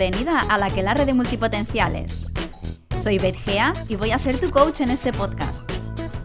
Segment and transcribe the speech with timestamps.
[0.00, 2.24] bienvenida a la Aquelarre de Multipotenciales.
[2.96, 5.62] Soy Beth Gea y voy a ser tu coach en este podcast.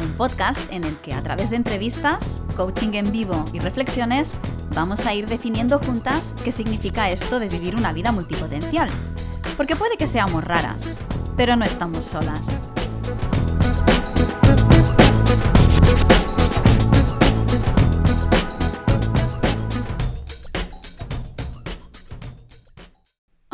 [0.01, 4.37] Un podcast en el que a través de entrevistas, coaching en vivo y reflexiones
[4.73, 8.87] vamos a ir definiendo juntas qué significa esto de vivir una vida multipotencial.
[9.57, 10.97] Porque puede que seamos raras,
[11.35, 12.57] pero no estamos solas.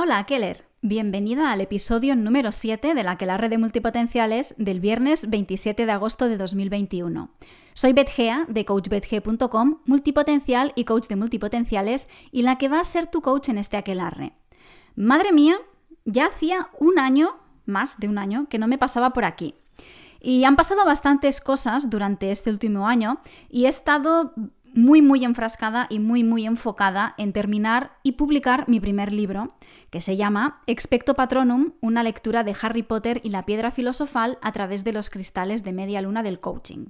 [0.03, 0.65] Hola, Keller.
[0.81, 6.27] Bienvenida al episodio número 7 de la Aquelarre de Multipotenciales del viernes 27 de agosto
[6.27, 7.29] de 2021.
[7.75, 13.05] Soy Betgea de coachbetge.com, multipotencial y coach de multipotenciales y la que va a ser
[13.05, 14.33] tu coach en este aquelarre.
[14.95, 15.57] Madre mía,
[16.05, 17.35] ya hacía un año,
[17.67, 19.53] más de un año, que no me pasaba por aquí.
[20.19, 23.21] Y han pasado bastantes cosas durante este último año
[23.51, 24.33] y he estado
[24.73, 29.53] muy muy enfrascada y muy muy enfocada en terminar y publicar mi primer libro,
[29.91, 34.51] que se llama Expecto Patronum, una lectura de Harry Potter y la piedra filosofal a
[34.53, 36.87] través de los cristales de media luna del coaching.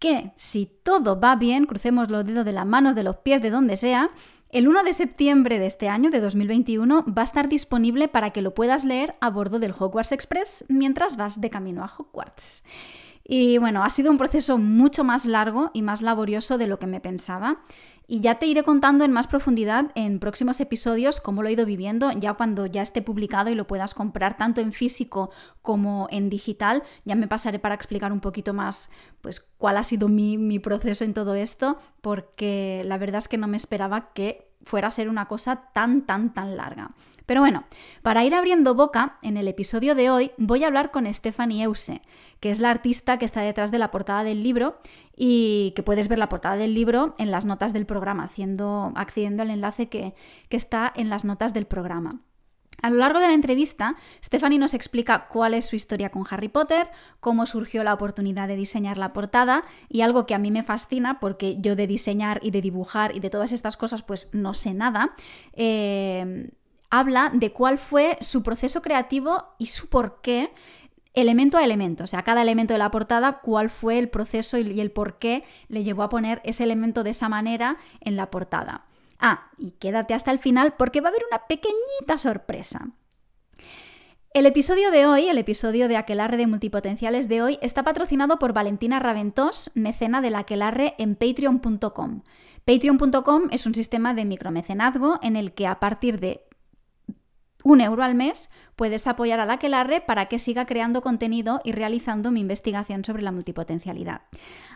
[0.00, 3.50] Que si todo va bien, crucemos los dedos de las manos, de los pies, de
[3.50, 4.10] donde sea,
[4.50, 8.42] el 1 de septiembre de este año, de 2021, va a estar disponible para que
[8.42, 12.64] lo puedas leer a bordo del Hogwarts Express mientras vas de camino a Hogwarts.
[13.26, 16.86] Y bueno, ha sido un proceso mucho más largo y más laborioso de lo que
[16.86, 17.62] me pensaba.
[18.06, 21.64] Y ya te iré contando en más profundidad en próximos episodios cómo lo he ido
[21.64, 25.30] viviendo, ya cuando ya esté publicado y lo puedas comprar tanto en físico
[25.62, 26.82] como en digital.
[27.06, 28.90] Ya me pasaré para explicar un poquito más
[29.22, 33.38] pues cuál ha sido mi, mi proceso en todo esto, porque la verdad es que
[33.38, 36.90] no me esperaba que fuera a ser una cosa tan, tan, tan larga.
[37.26, 37.64] Pero bueno,
[38.02, 42.02] para ir abriendo boca, en el episodio de hoy voy a hablar con Stephanie Euse,
[42.40, 44.78] que es la artista que está detrás de la portada del libro
[45.16, 49.42] y que puedes ver la portada del libro en las notas del programa, haciendo, accediendo
[49.42, 50.14] al enlace que,
[50.50, 52.20] está en las notas del programa.
[52.80, 56.48] A lo largo de la entrevista, Stephanie nos explica cuál es su historia con Harry
[56.48, 60.62] Potter, cómo surgió la oportunidad de diseñar la portada y algo que a mí me
[60.62, 64.54] fascina porque yo de diseñar y de dibujar y de todas estas cosas pues no
[64.54, 65.14] sé nada.
[65.54, 66.50] Eh,
[66.98, 70.52] habla de cuál fue su proceso creativo y su por qué
[71.12, 74.80] elemento a elemento, o sea, cada elemento de la portada, cuál fue el proceso y
[74.80, 78.86] el por qué le llevó a poner ese elemento de esa manera en la portada.
[79.18, 82.90] Ah, y quédate hasta el final porque va a haber una pequeñita sorpresa.
[84.32, 88.52] El episodio de hoy, el episodio de Aquelarre de Multipotenciales de hoy, está patrocinado por
[88.52, 92.22] Valentina Raventós, mecena del Aquelarre en patreon.com.
[92.64, 96.44] Patreon.com es un sistema de micromecenazgo en el que a partir de
[97.64, 101.72] un euro al mes, puedes apoyar a la Aquelarre para que siga creando contenido y
[101.72, 104.20] realizando mi investigación sobre la multipotencialidad.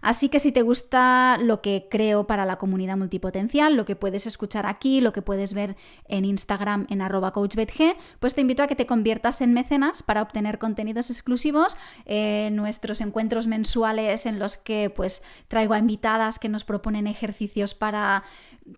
[0.01, 4.27] Así que si te gusta lo que creo para la comunidad multipotencial, lo que puedes
[4.27, 5.77] escuchar aquí, lo que puedes ver
[6.07, 10.23] en Instagram en arroba coachbetg, pues te invito a que te conviertas en mecenas para
[10.23, 11.77] obtener contenidos exclusivos,
[12.07, 17.75] eh, nuestros encuentros mensuales en los que pues traigo a invitadas que nos proponen ejercicios
[17.75, 18.25] para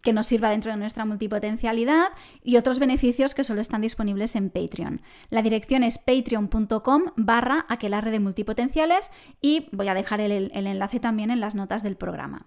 [0.02, 2.08] que nos sirva dentro de nuestra multipotencialidad
[2.42, 5.02] y otros beneficios que solo están disponibles en Patreon.
[5.28, 11.00] La dirección es patreon.com barra aquelarre de multipotenciales y voy a dejar el, el enlace
[11.00, 12.46] también en las notas del programa.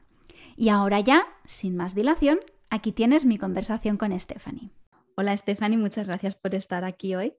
[0.55, 2.39] Y ahora ya, sin más dilación,
[2.69, 4.71] aquí tienes mi conversación con Stephanie.
[5.15, 7.35] Hola Stephanie, muchas gracias por estar aquí hoy.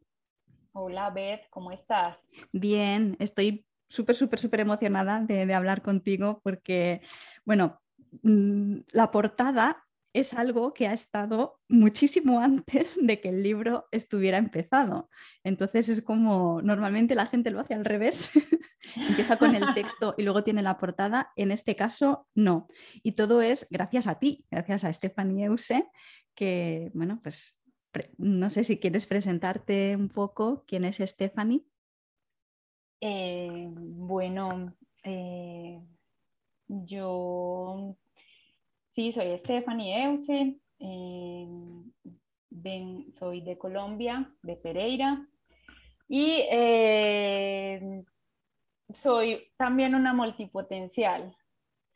[0.73, 2.19] Hola Beth, ¿cómo estás?
[2.53, 7.01] Bien, estoy súper, súper, súper emocionada de, de, hablar contigo porque,
[7.45, 7.81] bueno,
[8.23, 9.84] mm, la portada
[10.15, 15.11] es algo que ha estado muchísimo antes de que el libro estuviera empezado.
[15.43, 18.31] Entonces es como normalmente la gente lo hace al revés,
[18.97, 21.33] empieza con el texto y luego tiene la portada.
[21.37, 22.69] En este caso, no.
[23.03, 25.91] Y todo es gracias a ti, gracias a Stephanie Euse,
[26.35, 27.59] que, bueno, pues
[28.17, 31.65] no sé si quieres presentarte un poco quién es Stephanie.
[33.01, 35.81] Eh, bueno, eh,
[36.69, 37.97] yo
[38.95, 41.49] Sí, soy Stephanie Euse, eh,
[43.19, 45.27] soy de Colombia, de Pereira,
[46.09, 48.05] y eh,
[48.95, 51.37] soy también una multipotencial,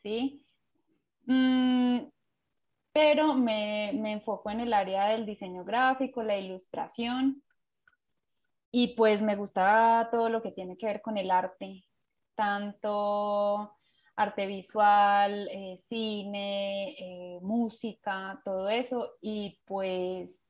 [0.03, 0.45] ¿sí?
[1.27, 2.01] Mm,
[2.93, 7.45] pero me, me enfoco en el área del diseño gráfico, la ilustración,
[8.73, 11.85] y pues me gusta todo lo que tiene que ver con el arte,
[12.35, 13.78] tanto
[14.19, 19.13] arte visual, eh, cine, eh, música, todo eso.
[19.21, 20.47] Y pues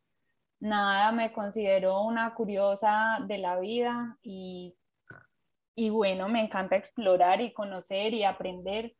[0.60, 4.76] nada, me considero una curiosa de la vida y,
[5.74, 8.94] y bueno, me encanta explorar y conocer y aprender.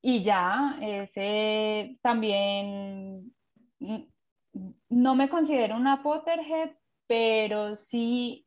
[0.00, 3.34] Y ya, ese también
[4.88, 6.70] no me considero una Potterhead,
[7.06, 8.46] pero sí,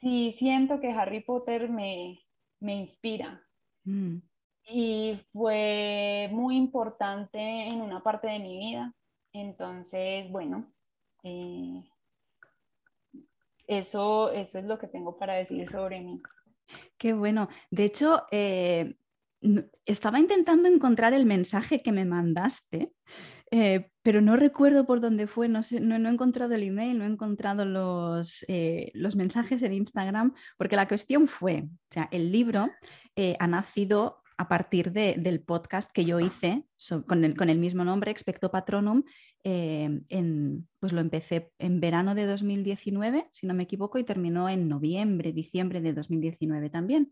[0.00, 2.20] sí siento que Harry Potter me,
[2.60, 3.45] inspira.
[3.86, 4.18] Mm.
[4.68, 8.92] Y fue muy importante en una parte de mi vida.
[9.32, 10.72] Entonces, bueno,
[11.22, 11.82] eh,
[13.66, 16.20] eso, eso es lo que tengo para decir sobre mí.
[16.98, 17.48] Qué bueno.
[17.70, 18.96] De hecho, eh,
[19.84, 22.92] estaba intentando encontrar el mensaje que me mandaste,
[23.50, 27.64] eh, pero no recuerdo por dónde fue, no, he encontrado el email, no he encontrado
[27.64, 32.70] los, eh, los, mensajes en Instagram, porque la cuestión fue, o sea, el libro
[33.38, 36.64] ha nacido a partir del podcast que yo hice
[37.06, 39.04] con, el, mismo nombre, Expecto Patronum,
[39.42, 45.32] pues lo empecé en verano de 2019, si no me equivoco, y terminó en noviembre,
[45.32, 47.10] diciembre de 2019 también.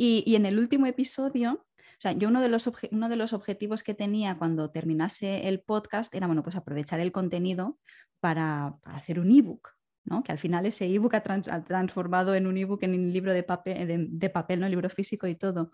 [0.00, 3.82] Y, en el último episodio, o sea, yo uno de, los uno de los objetivos
[3.82, 7.80] que tenía cuando terminase el podcast era, bueno, pues aprovechar el contenido
[8.20, 9.70] para, hacer un ebook,
[10.04, 10.22] ¿no?
[10.22, 13.42] Que al final ese ebook ha, ha transformado en un ebook en un libro de
[13.42, 14.68] papel, de, de papel, ¿no?
[14.68, 15.72] Libro físico y todo.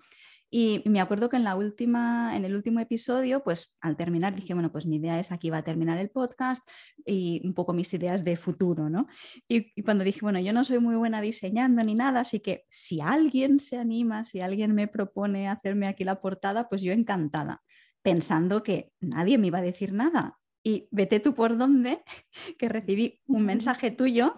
[0.56, 4.54] Y me acuerdo que en, la última, en el último episodio, pues al terminar dije,
[4.54, 6.64] bueno, pues mi idea es aquí va a terminar el podcast
[7.04, 9.08] y un poco mis ideas de futuro, ¿no?
[9.48, 12.66] Y, y, cuando dije, bueno, yo no soy muy buena diseñando ni nada, así que
[12.68, 17.60] si alguien se anima, si alguien me propone hacerme aquí la portada, pues yo encantada,
[18.02, 20.38] pensando que nadie me iba a decir nada.
[20.62, 22.04] Y vete tú por dónde,
[22.60, 24.36] que recibí un mensaje tuyo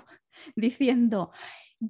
[0.57, 1.31] diciendo,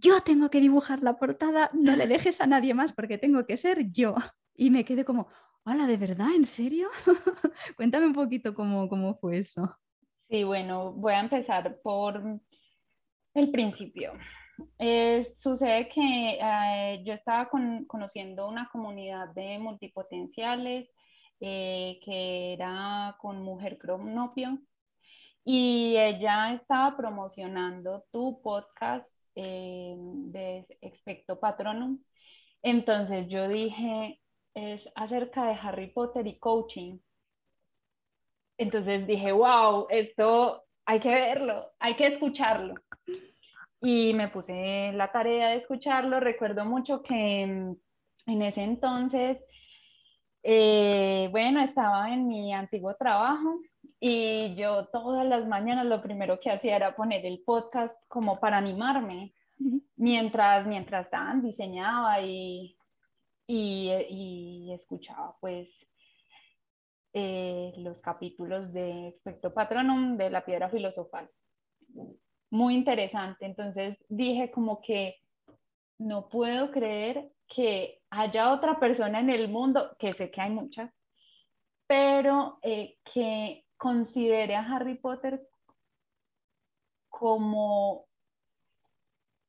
[0.01, 3.57] yo tengo que dibujar la portada, no le dejes a nadie más porque tengo que
[3.57, 4.15] ser yo.
[4.55, 5.29] Y me quedé como,
[5.65, 6.35] hola, ¿de verdad?
[6.35, 6.89] ¿En serio?
[7.77, 9.77] Cuéntame un poquito cómo, cómo fue eso.
[10.29, 12.41] Sí, bueno, voy a empezar por
[13.35, 14.13] el principio.
[15.43, 17.49] sucede que eh, yo estaba
[17.87, 20.89] conociendo una comunidad de multipotenciales
[21.39, 24.59] eh, que era con Mujer Cronopio
[25.45, 32.03] y ella estaba promocionando tu podcast eh, de Expecto Patronum.
[32.63, 34.21] Entonces yo dije,
[34.55, 36.99] es acerca de Harry Potter y coaching.
[38.59, 42.75] Entonces dije, wow, esto hay que verlo, hay que escucharlo.
[43.81, 46.19] Y me puse la tarea de escucharlo.
[46.19, 49.39] Recuerdo mucho que en ese entonces,
[50.43, 53.61] eh, bueno, estaba en mi antiguo trabajo
[54.01, 58.59] y yo todas las mañanas lo primero que hacía era poner el podcast como para
[58.59, 59.35] animarme,
[59.97, 62.77] mientras, mientras tan diseñaba y,
[63.47, 65.69] y, escuchaba pues
[67.15, 71.31] eh, los capítulos de Expecto Patronum de la piedra filosofal.
[72.51, 73.47] Muy interesante.
[73.47, 75.17] Entonces dije como que
[75.99, 80.93] no puedo creer que haya otra persona en el mundo, que sé que hay muchas,
[81.87, 85.47] pero eh, que considere a Harry Potter
[87.09, 88.07] como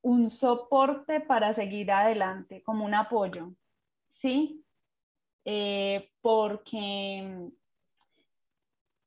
[0.01, 3.53] un soporte para seguir adelante, como un apoyo,
[4.13, 4.63] ¿sí?
[5.43, 7.51] Eh, porque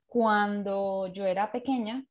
[0.06, 2.04] cuando yo era pequeña,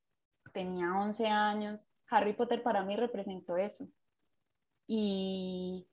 [0.53, 1.79] tenía 11 años,
[2.09, 3.87] Harry Potter para mí representó eso.
[4.87, 5.87] Y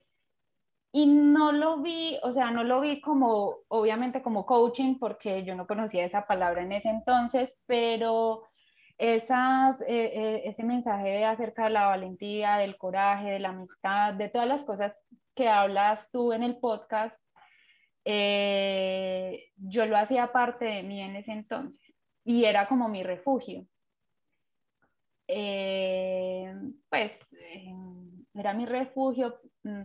[0.96, 5.54] y no lo vi, o sea, no lo vi como, obviamente como coaching, porque yo
[5.54, 8.44] no conocía esa palabra en ese entonces, pero
[8.97, 14.30] esas, eh, eh, ese mensaje acerca de la valentía, del coraje, de la amistad, de
[14.30, 14.97] todas las cosas
[15.35, 17.14] que hablas tú en el podcast,
[18.06, 21.94] eh, yo lo hacía parte de mí en ese entonces
[22.25, 23.66] y era como mi refugio.
[26.88, 27.37] pues
[28.35, 29.38] era mi refugio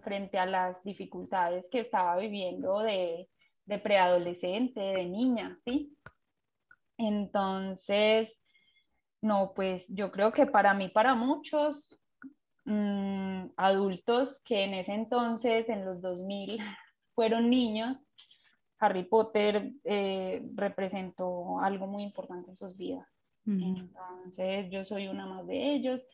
[0.03, 3.29] frente a las dificultades que estaba viviendo de,
[3.65, 5.95] de preadolescente, de niña, ¿sí?
[6.97, 8.39] Entonces,
[9.21, 11.97] no, pues yo creo que para mí, para muchos
[12.65, 16.59] mm, adultos que en ese entonces, en los 2000,
[17.15, 18.07] fueron niños,
[18.79, 23.07] Harry Potter eh, representó algo muy importante en sus vidas.
[23.45, 26.05] Entonces, yo soy una más de ellos.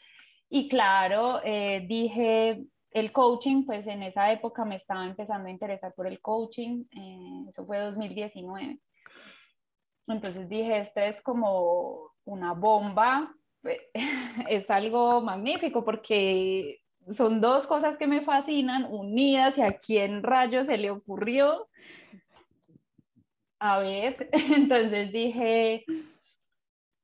[0.49, 5.93] Y claro, eh, dije, el coaching, pues en esa época me estaba empezando a interesar
[5.93, 8.79] por el coaching, eh, eso fue 2019.
[10.07, 13.33] Entonces dije, esto es como una bomba,
[14.49, 16.79] es algo magnífico porque
[17.13, 21.67] son dos cosas que me fascinan unidas y a quién rayos se le ocurrió.
[23.59, 25.85] A ver, entonces dije,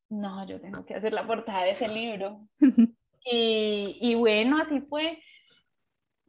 [0.09, 2.39] no, yo tengo que hacer la portada de ese libro.
[3.25, 5.17] Y, bueno, así fue.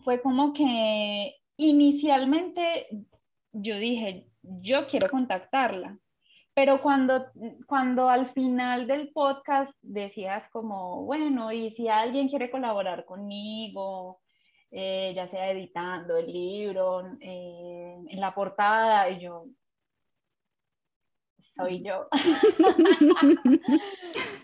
[0.05, 2.89] Fue como que inicialmente
[3.53, 5.99] yo dije, yo quiero contactarla,
[6.53, 7.27] pero cuando,
[7.67, 14.21] cuando al final del podcast decías como, bueno, y si alguien quiere colaborar conmigo,
[14.71, 19.47] eh, ya sea editando el libro, eh, en la portada, y yo,
[21.57, 22.09] soy yo.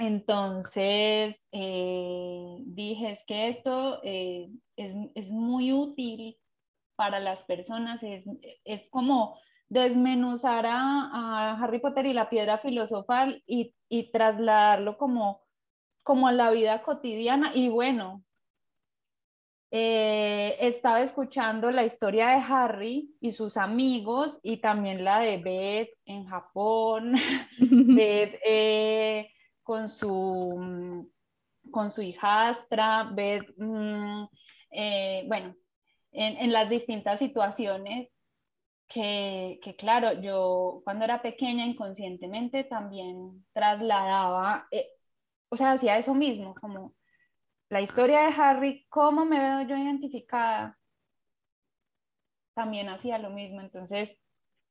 [0.00, 6.38] Entonces eh, dije, es que esto es, es, muy útil
[6.96, 8.24] para las personas, es,
[8.64, 9.38] es como
[9.68, 15.42] desmenuzar a, Harry Potter y la piedra filosofal y, y trasladarlo como,
[16.02, 17.52] como a la vida cotidiana.
[17.54, 18.24] Y bueno,
[19.70, 25.90] eh, estaba escuchando la historia de Harry y sus amigos y también la de Beth
[26.06, 27.14] en Japón,
[27.58, 29.30] Beth eh,
[29.70, 31.08] con, su,
[31.70, 34.24] con su hijastra, Beth, mm,
[34.72, 35.54] eh, bueno,
[36.10, 38.08] en, las distintas situaciones
[38.88, 44.68] que, que, claro, yo cuando era pequeña inconscientemente también trasladaba,
[45.50, 46.94] o sea, hacía eso mismo, como
[47.68, 50.78] la historia de Harry, cómo me veo yo identificada,
[52.54, 53.60] también hacía lo mismo.
[53.60, 54.20] Entonces,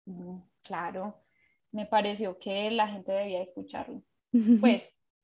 [0.05, 1.23] mm, claro,
[1.71, 4.03] me pareció que la gente debía escucharlo.
[4.31, 4.83] Pues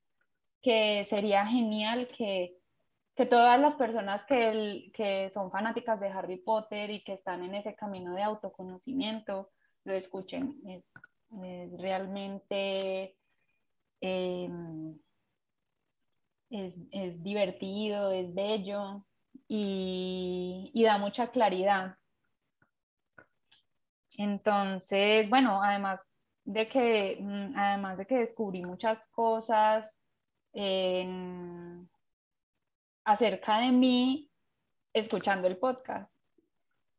[0.61, 2.57] que sería genial que,
[3.29, 7.75] todas las personas que, que, son fanáticas de Harry Potter y que están en ese
[7.75, 9.51] camino de autoconocimiento
[9.83, 10.55] lo escuchen.
[10.67, 10.91] Es,
[11.77, 13.15] realmente...
[14.01, 14.97] Em,
[16.49, 19.05] es, divertido, es bello
[19.47, 21.97] y, da mucha claridad.
[24.17, 25.99] Entonces, bueno, además
[26.45, 29.99] de que, mm, además de que descubrí muchas cosas
[33.03, 34.31] acerca de mí
[34.93, 36.15] escuchando el podcast.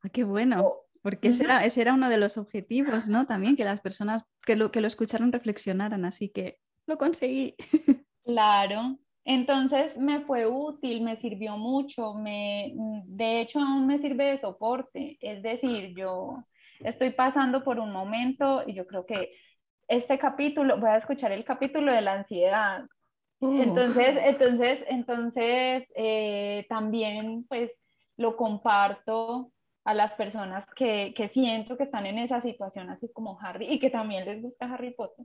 [0.02, 3.26] Ah, qué bueno, porque ese era, ese era, uno de los objetivos, ¿no?
[3.26, 7.54] También que las personas que lo, que lo escucharan reflexionaran, así que lo conseguí.
[8.26, 12.74] Claro, entonces me fue útil, me sirvió mucho, me,
[13.04, 15.16] de hecho aún me sirve de soporte.
[15.20, 16.42] Es decir, yo
[16.80, 19.32] estoy pasando por un momento y yo creo que
[19.88, 22.84] este capítulo, voy a escuchar el capítulo de la ansiedad.
[23.40, 23.62] Uh.
[23.62, 27.70] Entonces, entonces, entonces eh, también pues
[28.16, 29.52] lo comparto
[29.84, 33.78] a las personas que, que siento que están en esa situación, así como Harry, y
[33.78, 35.24] que también les gusta Harry Potter.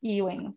[0.00, 0.56] Y bueno,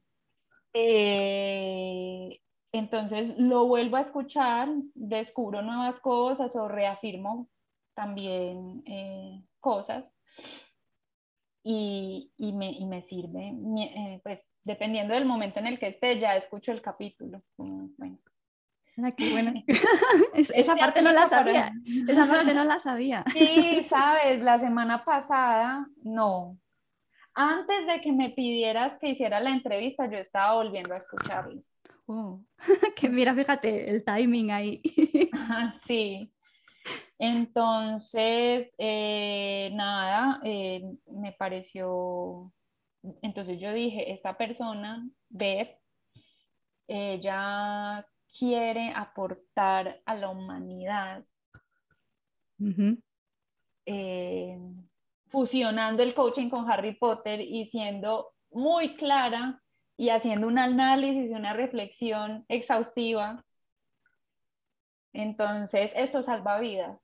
[0.74, 2.40] eh,
[2.72, 7.48] entonces lo vuelvo a escuchar, descubro nuevas cosas o reafirmo
[7.94, 10.10] también eh, cosas
[11.62, 16.82] y, me, sirve, eh, pues dependiendo del momento en el que esté, ya escucho el
[16.82, 17.44] capítulo.
[17.58, 18.18] Bueno.
[19.04, 19.52] Ah, qué bueno.
[20.34, 21.74] esa parte no la sabía.
[22.08, 23.26] Esa parte no la sabía.
[23.34, 26.58] Sí, sabes, la semana pasada, no,
[27.34, 31.62] antes de que me pidieras que hiciera la entrevista, yo estaba volviendo a escucharlo.
[32.06, 32.42] Oh,
[32.96, 34.82] que mira, fíjate el timing ahí.
[35.86, 36.32] sí.
[37.20, 42.52] Entonces, eh, nada, eh, me pareció,
[43.22, 45.78] entonces yo dije, esta persona, Beth,
[46.88, 48.06] ella
[48.38, 51.26] quiere aportar a la humanidad
[55.30, 59.62] fusionando el coaching con Harry Potter y siendo muy clara
[59.98, 63.44] y haciendo un análisis y una reflexión exhaustiva.
[65.18, 67.00] Entonces, esto salva vidas.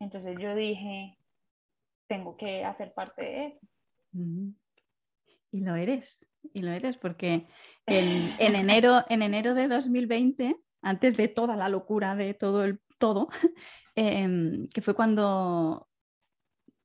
[0.00, 1.18] Entonces yo dije,
[2.08, 3.66] tengo que hacer parte de eso.
[5.50, 7.46] Y lo eres, y lo eres, porque
[7.86, 13.28] en, enero, en enero de 2020, antes de toda la locura de todo el todo,
[13.94, 15.88] em, que fue cuando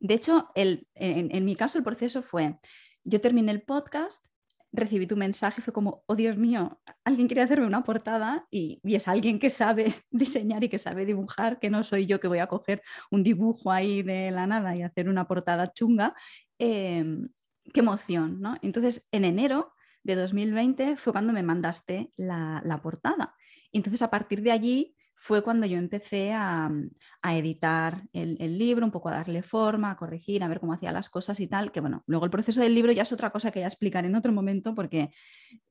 [0.01, 2.57] de hecho, en, mi caso el proceso fue,
[3.03, 4.25] yo terminé el podcast,
[4.71, 9.07] recibí tu mensaje, fue como, oh Dios mío, alguien quiere hacerme una portada y, es
[9.07, 12.47] alguien que sabe diseñar y que sabe dibujar, que no soy yo que voy a
[12.47, 16.15] coger un dibujo ahí de la nada y hacer una portada chunga.
[16.59, 17.29] Em,
[17.73, 18.57] qué emoción, ¿no?
[18.61, 19.73] Entonces, en enero
[20.03, 23.35] de 2020 fue cuando me mandaste la, la portada.
[23.71, 26.89] Entonces, a partir de allí fue cuando yo empecé a, mm,
[27.35, 31.09] editar el, libro, un poco a darle forma, a corregir, a ver cómo hacía las
[31.09, 33.59] cosas y tal, que bueno, luego el proceso del libro ya es otra cosa que
[33.59, 35.11] ya explicaré en otro momento porque...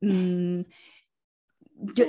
[0.01, 0.61] Mm,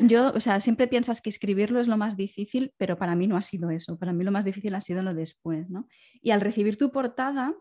[0.02, 3.37] yo, o sea, siempre piensas que escribirlo es lo más difícil, pero para mí no
[3.37, 3.97] ha sido eso.
[3.97, 5.87] Para mí lo más difícil ha sido lo después, ¿no?
[6.20, 7.54] Y al recibir tu portada,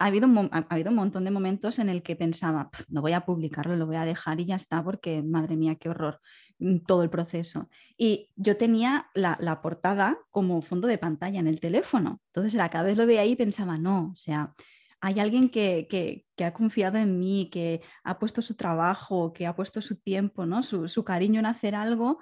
[0.00, 3.26] ha habido, ha habido un montón de momentos en el que pensaba, no voy a
[3.26, 6.20] publicarlo, lo voy a dejar y ya está, porque madre mía, qué horror
[6.58, 7.68] mm, todo el proceso.
[7.98, 12.22] Y yo tenía la, la, portada como fondo de pantalla en el teléfono.
[12.28, 14.54] Entonces era, cada vez lo veía ahí y pensaba, no, o sea,
[15.02, 19.54] hay alguien que, que, ha confiado en mí, que ha puesto su trabajo, que ha
[19.54, 20.62] puesto su tiempo, ¿no?
[20.62, 22.20] su, su cariño en hacer algo,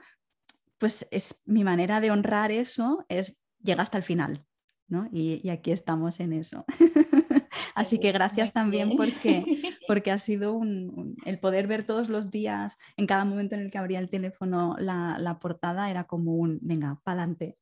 [0.78, 4.44] pues es mi manera de honrar eso, es llegar hasta el final,
[4.88, 5.08] ¿no?
[5.12, 6.64] Y, y aquí estamos en eso.
[7.74, 9.44] Así que gracias también porque,
[9.88, 13.70] porque ha sido un, el poder ver todos los días, en cada momento en el
[13.70, 17.56] que abría el teléfono, la, la portada era como un, venga, pa'lante.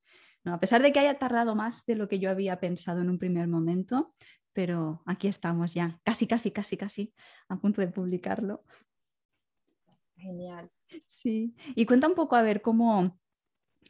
[0.45, 0.55] ¿no?
[0.55, 3.19] A pesar de que haya tardado más de lo que yo había pensado en un
[3.19, 4.15] primer momento,
[4.53, 7.15] pero aquí estamos ya, casi, casi, casi, casi,
[7.49, 8.65] a punto de publicarlo.
[10.17, 10.71] Genial.
[11.05, 13.19] Sí, y cuenta un poco a ver cómo,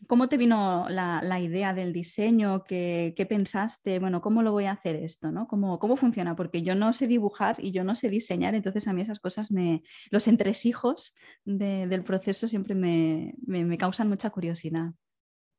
[0.06, 2.64] ¿Cómo te vino la, idea del diseño?
[2.64, 3.98] ¿Qué, pensaste?
[3.98, 5.30] Bueno, ¿cómo lo voy a hacer esto?
[5.32, 5.46] ¿no?
[5.48, 6.36] ¿Cómo, ¿Cómo, funciona?
[6.36, 9.50] Porque yo no sé dibujar y yo no sé diseñar, entonces a mí esas cosas,
[9.50, 14.90] me, los entresijos del proceso siempre me, causan mucha curiosidad.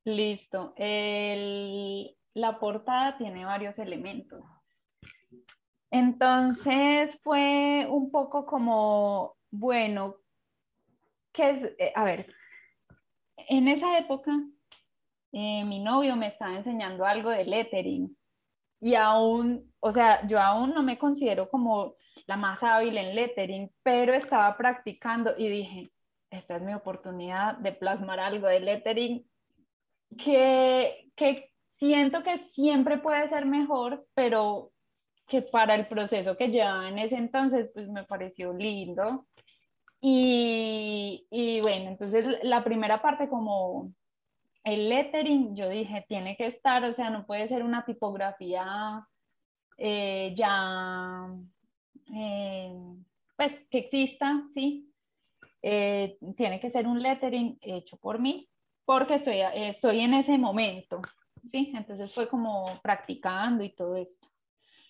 [0.05, 0.73] Listo.
[0.77, 4.43] la portada tiene varios elementos.
[5.91, 10.15] Entonces fue un poco como, bueno,
[11.31, 11.63] ¿qué es?
[11.79, 12.27] Eh, a ver,
[13.37, 14.31] en esa época,
[15.31, 18.17] eh, mi novio me estaba enseñando algo de lettering
[18.79, 21.95] y aún, o sea, yo aún no me considero como
[22.27, 25.91] la más hábil en lettering, pero estaba practicando y dije,
[26.29, 29.25] esta es mi oportunidad de plasmar algo de lettering
[30.17, 34.71] que, que siento que siempre puede ser mejor, pero
[35.27, 39.25] que para el proceso que llevaba en ese entonces, pues me pareció lindo.
[39.99, 43.93] Y, y, bueno, entonces la primera parte como
[44.63, 49.07] el lettering, yo dije, tiene que estar, o sea, no puede ser una tipografía
[49.77, 51.27] eh, ya,
[52.13, 52.73] eh,
[53.35, 54.91] pues, que exista, ¿sí?
[55.61, 58.49] Eh, tiene que ser un lettering hecho por mí,
[58.85, 61.01] porque estoy, estoy en ese momento,
[61.51, 61.71] ¿sí?
[61.75, 64.27] Entonces fue como practicando y todo esto,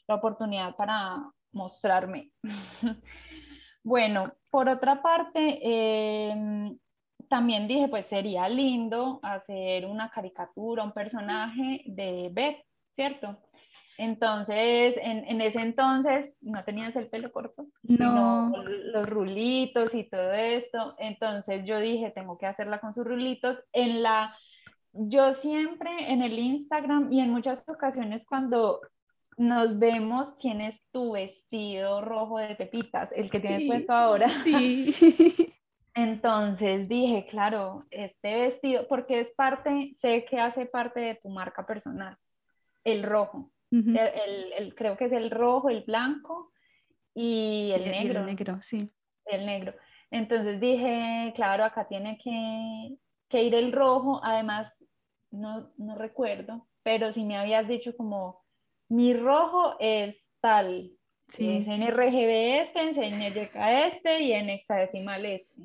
[0.07, 2.31] la oportunidad para mostrarme.
[3.83, 6.77] Bueno, por otra parte, em,
[7.29, 12.63] también dije, pues sería lindo hacer una caricatura, un personaje de Beth,
[12.95, 13.37] ¿cierto?
[13.97, 18.51] Entonces, en, ese entonces no tenías el pelo corto, no.
[18.51, 20.95] sino los rulitos y todo esto.
[20.99, 23.57] Entonces yo dije, tengo que hacerla con sus rulitos.
[23.73, 24.37] En la,
[24.93, 28.81] yo siempre en el Instagram y en muchas ocasiones cuando
[29.37, 34.43] nos vemos quién es tu vestido rojo de pepitas, el que tienes puesto ahora.
[34.43, 34.93] Sí.
[35.93, 41.65] Entonces dije, claro, este vestido, porque es parte, sé que hace parte de tu marca
[41.65, 42.17] personal,
[42.83, 43.51] el rojo.
[43.71, 46.51] el, creo que es el rojo, el blanco
[47.13, 48.19] y el negro.
[48.19, 48.91] el negro, sí.
[49.25, 49.73] El negro.
[50.11, 52.95] Entonces dije, claro, acá tiene que,
[53.27, 54.21] que ir el rojo.
[54.23, 54.83] Además,
[55.31, 58.46] no, no recuerdo, pero si me habías dicho como
[58.89, 60.91] mi rojo es tal.
[61.27, 61.57] Sí.
[61.57, 63.55] Es en RGB este, en NYK
[63.93, 65.61] este y en hexadecimal este.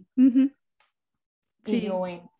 [1.65, 1.89] Sí.
[1.89, 2.33] bueno.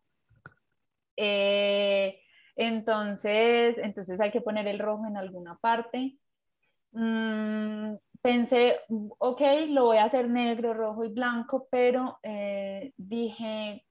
[1.15, 2.19] Eh,
[2.55, 6.17] entonces, entonces hay que poner el rojo en alguna parte.
[6.91, 8.81] Mm, pensé,
[9.17, 13.85] ok, lo voy a hacer negro, rojo y blanco, pero eh, dije,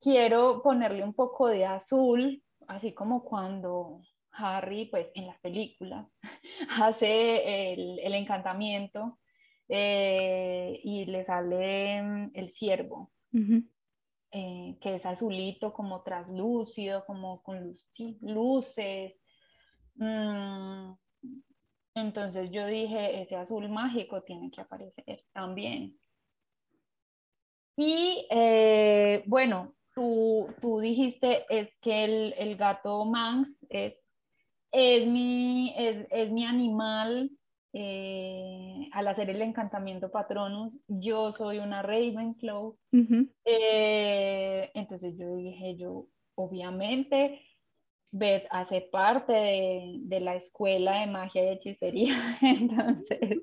[0.00, 4.00] quiero ponerle un poco de azul, así como cuando
[4.36, 6.06] Harry, pues en las películas,
[6.70, 9.18] hace el, encantamiento
[9.68, 13.12] eh, y le sale mm, el ciervo,
[14.32, 17.76] eh, que es azulito, como traslúcido, como con
[18.20, 19.22] luces.
[19.96, 20.92] Mm,
[21.94, 25.96] entonces yo dije, ese azul mágico tiene que aparecer también.
[27.76, 34.03] Y eh, bueno, tú, tú, dijiste es que el, el gato Manx es
[34.74, 37.30] es mi, es, es mi animal
[37.72, 40.72] eh, al hacer el encantamiento Patronus.
[40.88, 42.76] Yo soy una Ravenclaw.
[43.44, 47.40] Eh, entonces yo dije, yo obviamente
[48.10, 52.38] Beth hace parte de, de, la escuela de magia y hechicería.
[52.42, 53.42] entonces,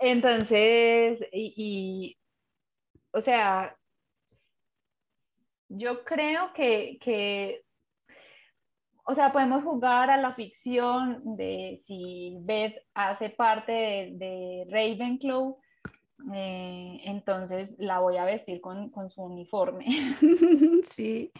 [0.00, 2.16] entonces y, y,
[3.12, 3.76] o sea,
[5.68, 7.61] yo creo que, que
[9.04, 15.58] o sea, podemos jugar a la ficción de si Beth hace parte de, Ravenclaw,
[16.32, 19.86] eh, entonces la voy a vestir con, su uniforme.
[20.84, 21.32] Sí.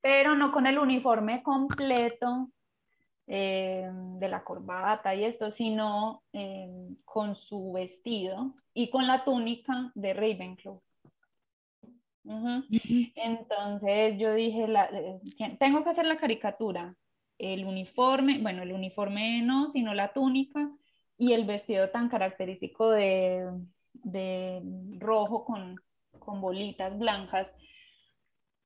[0.00, 2.48] Pero no con el uniforme completo
[3.26, 6.68] eh, de la corbata y esto, sino eh,
[7.04, 10.80] con su vestido y con la túnica de Ravenclaw.
[12.24, 14.90] Entonces yo dije, la,
[15.58, 16.94] tengo que hacer la caricatura.
[17.38, 20.70] el uniforme, bueno, el uniforme no, sino la túnica
[21.16, 23.50] y el vestido tan característico de,
[23.92, 24.62] de
[24.98, 25.76] rojo con,
[26.18, 27.48] con bolitas blancas.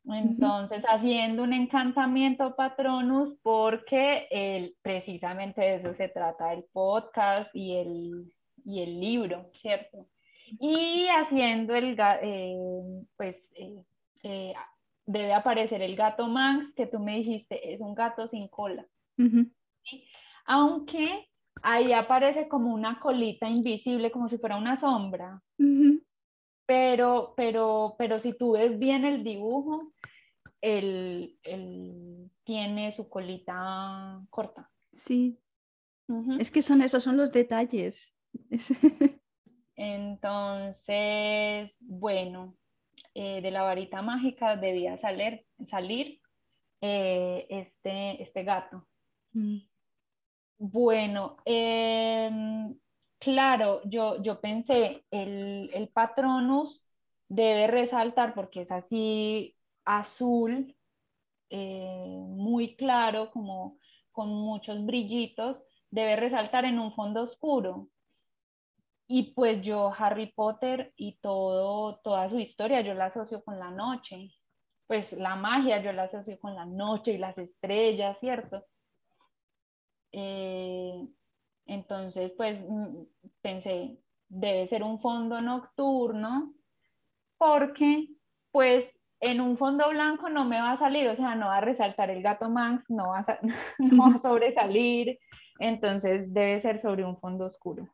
[0.06, 7.76] Entonces, haciendo un encantamiento patronus porque el, precisamente de eso se trata el podcast y
[7.76, 8.32] el,
[8.64, 10.06] y el libro, ¿cierto?
[10.60, 12.56] Y haciendo el, eh,
[13.16, 13.84] pues, eh,
[14.22, 14.54] eh,
[15.06, 18.86] debe aparecer el gato Manx, que tú me dijiste, es un gato sin cola.
[20.46, 21.28] Aunque
[21.62, 25.42] ahí aparece como una colita invisible, como si fuera una sombra.
[26.66, 29.92] Pero, pero, pero si tú ves bien el dibujo,
[30.60, 31.38] él,
[32.44, 34.70] tiene su colita corta.
[34.92, 35.38] Sí.
[36.38, 38.14] Es que son esos, son los detalles.
[39.76, 42.56] Entonces, bueno,
[43.14, 46.20] eh, de la varita mágica debía salir, salir
[46.80, 48.86] eh, este, este gato.
[49.32, 49.58] Mm.
[50.58, 52.78] Bueno, em,
[53.18, 56.80] claro, yo, yo pensé, el, el patronus
[57.28, 60.74] debe resaltar porque es así azul,
[61.50, 63.78] eh, muy claro, como
[64.12, 67.88] con muchos brillitos, debe resaltar en un fondo oscuro.
[69.06, 73.70] Y pues yo, Harry Potter y todo, toda su historia, yo la asocio con la
[73.70, 74.30] noche.
[74.86, 78.64] Pues la magia yo la asocio con la noche y las estrellas, ¿cierto?
[80.12, 81.06] Eh,
[81.66, 83.02] entonces, pues mm,
[83.42, 86.54] pensé, debe ser un fondo nocturno,
[87.38, 88.08] porque
[88.50, 88.86] pues
[89.20, 92.10] en un fondo blanco no me va a salir, o sea, no va a resaltar
[92.10, 93.26] el gato Manx, no va
[93.78, 95.18] no va a sobresalir,
[95.58, 97.88] entonces debe ser sobre un fondo oscuro.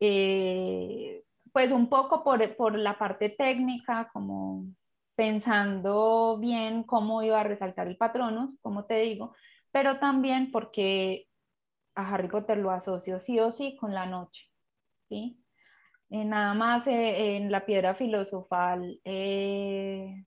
[0.00, 4.64] Eh, pues un poco por, por, la parte técnica, como
[5.14, 9.34] pensando bien cómo iba a resaltar el patronus, como te digo,
[9.70, 11.26] pero también porque
[11.94, 14.46] a Harry Potter lo asocio sí o sí con la noche,
[15.08, 15.44] ¿sí?
[16.10, 20.26] Eh, nada más eh, en la piedra filosofal, en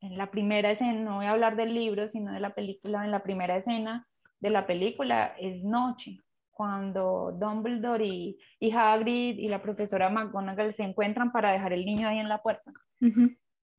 [0.00, 3.22] la primera escena, no voy a hablar del libro, sino de la película, en la
[3.22, 4.08] primera escena
[4.40, 6.18] de la película es noche,
[6.60, 12.06] cuando Dumbledore y, y, Hagrid y la profesora McGonagall se encuentran para dejar el niño
[12.06, 12.70] ahí en la puerta.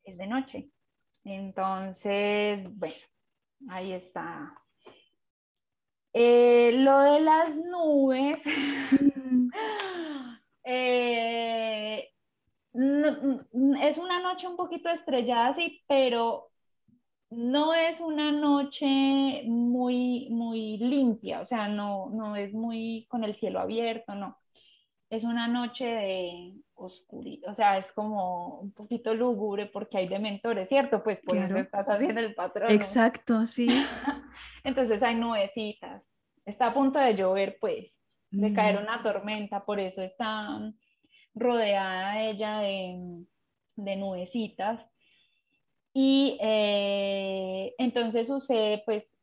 [0.04, 0.72] Es de noche.
[1.24, 2.96] Entonces, bueno,
[3.70, 4.52] ahí está.
[6.12, 8.42] Eh, lo de las nubes.
[10.64, 12.08] Eh,
[12.74, 16.51] es una noche un poquito estrellada, sí, pero
[17.32, 23.36] no es una noche muy, muy limpia, o sea, no, no es muy con el
[23.36, 24.38] cielo abierto, no.
[25.10, 30.68] Es una noche de oscuridad, o sea, es como un poquito lúgubre porque hay dementores,
[30.68, 31.04] ¿cierto?
[31.04, 32.70] Pues por eso estás haciendo el patrón.
[32.72, 33.68] Exacto, sí.
[34.64, 36.04] Entonces hay nubecitas.
[36.46, 37.92] Está a punto de llover, pues,
[38.30, 40.60] de caer una tormenta, por eso está
[41.34, 43.26] rodeada ella de,
[43.76, 44.82] de nubecitas
[45.94, 49.18] y eh, entonces usé, pues,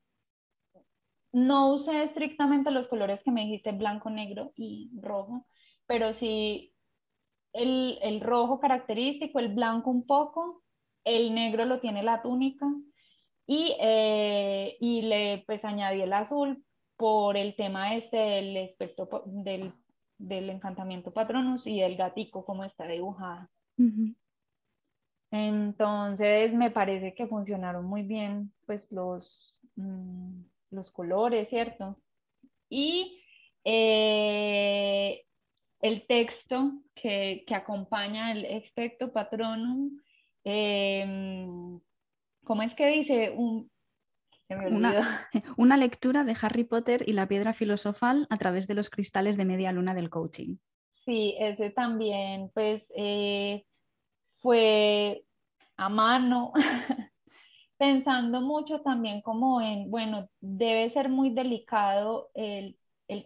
[1.33, 5.47] no usé estrictamente los colores que me dijiste, blanco, negro y rojo,
[5.87, 6.75] pero sí
[7.53, 10.63] el, el rojo característico, el blanco un poco,
[11.05, 12.67] el negro lo tiene la túnica
[13.47, 16.65] y, eh, y le pues añadí el azul
[16.97, 19.73] por el tema este del aspecto del,
[20.19, 23.51] del encantamiento patronus y del gatico como está dibujada.
[25.31, 32.01] Entonces me parece que funcionaron muy bien pues los, mm, los colores, ¿cierto?
[32.71, 33.23] Y
[33.65, 35.25] eh,
[35.81, 40.01] el texto que, acompaña el expecto patronum,
[40.45, 41.81] em,
[42.45, 43.31] ¿cómo es que dice?
[43.31, 43.71] Un,
[44.49, 49.37] una, una, lectura de Harry Potter y la piedra filosofal a través de los cristales
[49.37, 50.57] de media luna del coaching.
[51.05, 53.65] Sí, ese también, pues eh,
[54.41, 55.25] fue
[55.77, 56.53] a mano,
[57.79, 62.77] pensando mucho también como en, bueno, debe ser muy delicado el,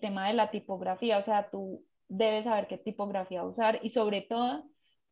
[0.00, 4.64] tema de la tipografía, o sea, tú debes saber qué tipografía usar y sobre todo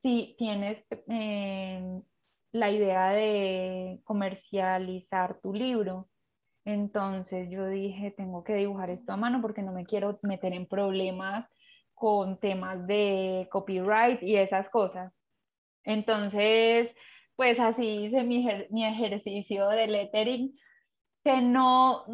[0.03, 2.03] si tienes em,
[2.53, 6.09] la idea de comercializar tu libro.
[6.65, 10.67] Entonces yo dije, tengo que dibujar esto a mano porque no me quiero meter en
[10.67, 11.47] problemas
[11.95, 15.13] con temas de copyright y esas cosas.
[15.85, 16.91] Entonces,
[17.37, 20.55] pues así hice mi, mi ejercicio de lettering,
[21.25, 22.05] que no,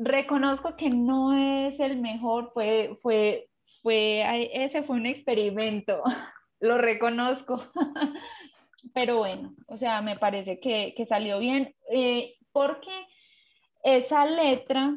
[0.00, 3.48] reconozco que no es el mejor, fue, fue,
[3.82, 6.02] fue, ese fue un experimento,
[6.60, 7.62] lo reconozco,
[8.94, 12.90] pero bueno, o sea, me parece que, que salió bien, eh, porque
[13.82, 14.94] esa letra,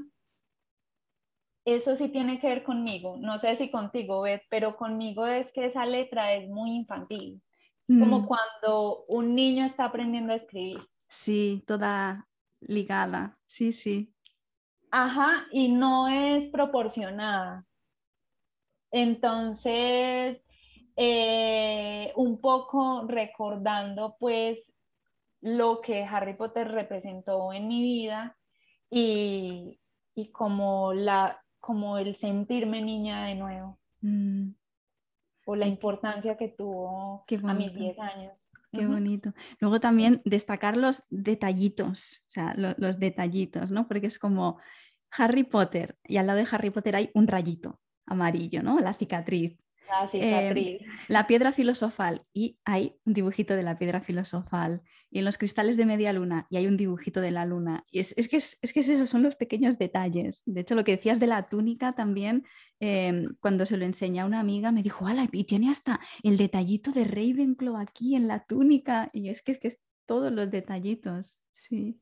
[1.66, 3.16] eso sí tiene que ver conmigo.
[3.18, 7.42] No sé si contigo, Beth, pero conmigo es que esa letra es muy infantil.
[7.88, 10.80] Es como Mm, cuando un niño está aprendiendo a escribir.
[11.08, 12.28] Sí, toda
[12.62, 13.39] ligada.
[13.46, 14.13] Sí, sí.
[14.91, 17.65] Ajá, y no es proporcionada.
[18.91, 20.46] Entonces,
[20.96, 24.60] eh, un poco recordando pues
[25.41, 28.38] lo que Harry Potter representó en mi vida
[28.89, 29.80] y,
[30.15, 34.54] y como, la, como el sentirme niña de nuevo Mm,
[35.46, 37.80] o la importancia que tuvo a mis bonito.
[37.80, 38.40] 10 años.
[38.72, 39.34] Qué bonito.
[39.60, 43.88] Luego también destacar los detallitos, o sea, lo- los detallitos, ¿no?
[43.88, 44.58] Porque es como
[45.12, 48.80] Harry Potter y al lado de Harry Potter hay un rayito amarillo, ¿no?
[48.80, 49.60] La cicatriz.
[49.88, 50.82] La cicatriz.
[51.08, 54.82] La piedra filosofal y hay un dibujito de la piedra filosofal.
[55.10, 57.86] Y en los cristales de media luna y hay un dibujito de la luna.
[57.91, 60.41] Y es, es que, es, es que es eso, son los pequeños detalles.
[60.46, 62.46] De hecho, lo que decías de la túnica también,
[62.80, 65.28] eh, cuando se lo enseñé a una amiga, me dijo, ¡Hala!
[65.32, 69.10] Y tiene hasta el detallito de Ravenclaw aquí en la túnica.
[69.13, 71.36] Y es que es que es todos los detallitos.
[71.54, 72.00] Sí.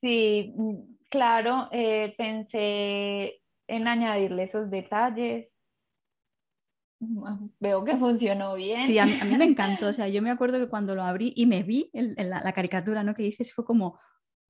[0.00, 0.74] Sí, mm,
[1.08, 5.48] claro, eh, pensé en añadirle esos detalles.
[7.60, 8.86] Veo que funcionó bien.
[8.86, 9.88] Sí, a mí, a mí me encantó.
[9.88, 13.02] O sea, yo me acuerdo que cuando lo abrí y me vi la, la caricatura,
[13.02, 13.14] ¿no?
[13.14, 13.98] Que dices, fue como,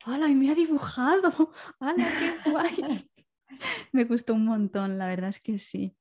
[0.05, 0.29] ¡Hala!
[0.29, 1.53] Y me ha dibujado.
[1.81, 2.13] ¡Hala!
[2.19, 3.09] ¡Qué guay!
[3.93, 5.97] Me gustó un montón, la verdad es que sí.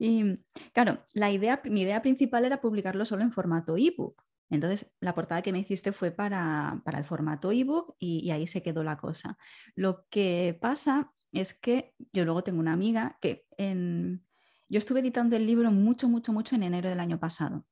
[0.00, 0.38] Y
[0.72, 4.22] claro, la idea, mi idea principal era publicarlo solo en formato ebook.
[4.50, 8.46] Entonces, la portada que me hiciste fue para, para el formato ebook y, y ahí
[8.46, 9.36] se quedó la cosa.
[9.74, 14.24] Lo que pasa es que yo luego tengo una amiga que en...
[14.68, 17.66] yo estuve editando el libro mucho, mucho, mucho en enero del año pasado.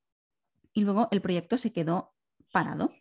[0.73, 2.15] Y luego el proyecto se quedó
[2.53, 2.93] parado,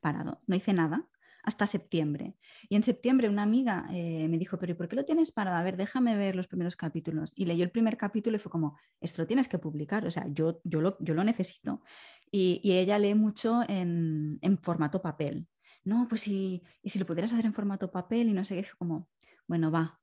[0.00, 1.08] parado, no hice nada
[1.42, 2.36] hasta septiembre.
[2.68, 5.56] Y en septiembre una amiga eh, me dijo, pero ¿y por qué lo tienes parado?
[5.56, 7.32] A ver, déjame ver los primeros capítulos.
[7.36, 10.26] Y leyó el primer capítulo y fue como, esto lo tienes que publicar, o sea,
[10.28, 11.82] yo, yo, lo, yo lo necesito.
[12.30, 15.48] Y, y ella lee mucho en, en formato papel.
[15.84, 18.62] No, pues si, y si lo pudieras hacer en formato papel y no sé qué,
[18.62, 19.08] fue como,
[19.48, 20.00] bueno, va,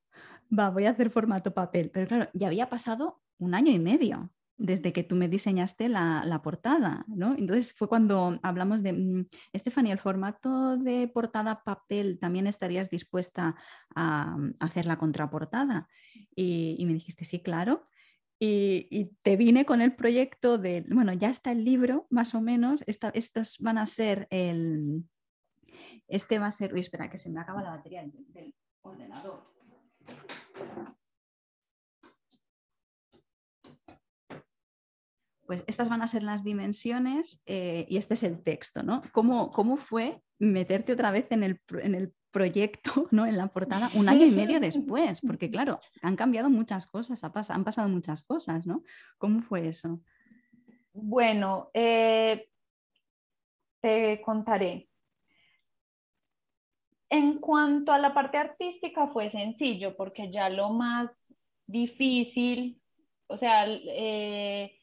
[0.57, 1.91] va, voy a hacer formato papel.
[1.91, 6.23] Pero claro, ya había pasado un año y medio desde que tú me diseñaste la,
[6.25, 7.33] la, portada, ¿no?
[7.33, 13.55] Entonces fue cuando hablamos de, mmm, Stephanie, el formato de portada papel, ¿también estarías dispuesta
[13.95, 15.87] a, a hacer la contraportada?
[16.35, 17.87] Y, y, me dijiste, sí, claro.
[18.37, 22.41] Y, y, te vine con el proyecto de, bueno, ya está el libro, más o
[22.41, 25.05] menos, esta, estos van a ser el,
[26.09, 29.58] este va a ser, uy, espera, que se me acaba la batería del ordenador.
[35.49, 39.01] Pues estas van a ser las dimensiones eh, y este es el texto, ¿no?
[39.11, 43.25] ¿Cómo, ¿Cómo, fue meterte otra vez en el, en el proyecto, ¿no?
[43.25, 45.21] en la portada, un año y medio después?
[45.21, 48.83] Porque claro, han cambiado muchas cosas, han pasado muchas cosas, ¿no?
[49.17, 49.99] ¿Cómo fue eso?
[50.93, 52.47] Bueno, eh,
[53.81, 54.88] te contaré.
[57.09, 61.09] En cuanto a la parte artística fue sencillo, porque ya lo más
[61.65, 62.81] difícil,
[63.27, 64.75] o sea, eh,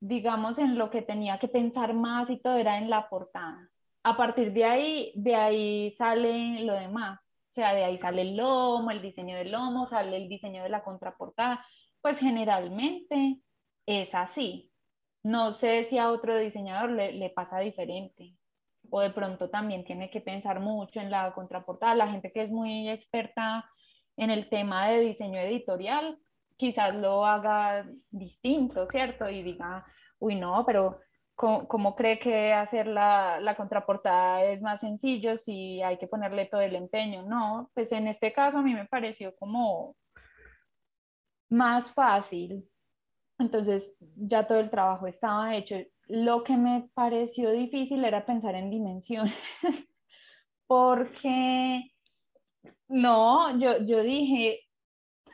[0.00, 3.68] digamos, en lo que tenía que pensar más y todo era en la portada.
[4.02, 7.20] A partir de ahí, de ahí sale lo demás.
[7.50, 10.68] O sea, de ahí sale el lomo, el diseño del lomo, sale el diseño de
[10.68, 11.64] la contraportada.
[12.00, 13.40] Pues generalmente
[13.86, 14.72] es así.
[15.22, 18.36] No sé si a otro diseñador le, le pasa diferente.
[18.90, 21.94] O de pronto también tiene que pensar mucho en la contraportada.
[21.94, 23.64] La gente que es muy experta
[24.16, 26.18] en el tema de diseño editorial,
[26.56, 29.28] quizás lo haga distinto, ¿cierto?
[29.28, 29.84] Y diga,
[30.18, 31.00] uy, no, pero
[31.34, 36.62] ¿cómo, cree que hacer la, la, contraportada es más sencillo si hay que ponerle todo
[36.62, 37.22] el empeño?
[37.24, 39.94] No, pues en este caso a mí me pareció como
[41.50, 42.68] más fácil.
[43.38, 45.76] Entonces ya todo el trabajo estaba hecho.
[46.08, 49.34] Lo que me pareció difícil era pensar en dimensiones,
[50.66, 51.90] porque
[52.88, 54.60] no, yo, yo dije,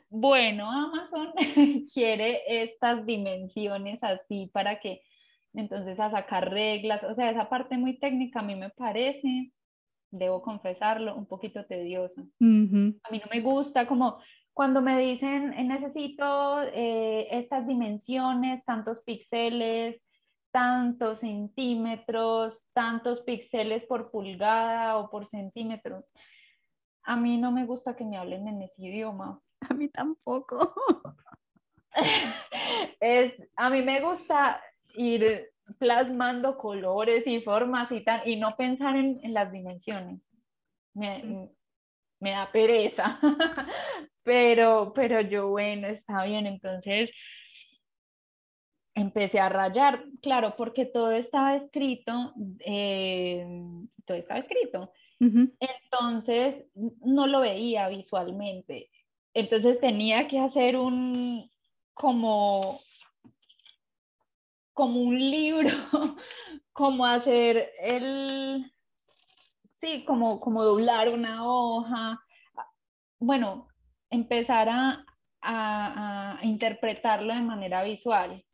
[0.09, 1.33] bueno, Amazon
[1.95, 5.03] quiere estas dimensiones así para que
[5.55, 9.53] entonces a sacar reglas, o sea, esa parte muy técnica a mí me parece,
[10.11, 12.23] debo confesarlo, un poquito tediosa.
[12.41, 13.01] Uh -huh.
[13.05, 14.19] A mí no me gusta como
[14.55, 20.01] cuando me dicen necesito eh, estas dimensiones, tantos píxeles,
[20.51, 26.05] tantos centímetros, tantos píxeles por pulgada o por centímetro.
[27.05, 29.41] A mí no me gusta que me hablen en ese idioma.
[29.71, 30.75] A mí tampoco.
[33.01, 34.61] es, a mí me gusta
[34.95, 40.21] ir plasmando colores y formas y tal, y no pensar en, en las dimensiones.
[40.95, 41.49] Me,
[42.21, 43.21] me da pereza.
[44.23, 46.47] pero, pero yo, bueno, está bien.
[46.47, 47.11] Entonces
[48.95, 53.47] empecé a rayar, claro, porque todo estaba escrito, eh,
[54.05, 54.93] todo estaba escrito.
[55.21, 58.91] Entonces no lo veía visualmente.
[59.35, 61.49] Entonces tenía que hacer un
[61.95, 62.81] como
[64.73, 65.69] como un libro,
[66.73, 68.73] como hacer el
[69.63, 72.21] sí, como como doblar una hoja.
[73.21, 73.69] Bueno,
[74.13, 75.05] empezar a,
[75.43, 78.45] a, interpretarlo de manera visual.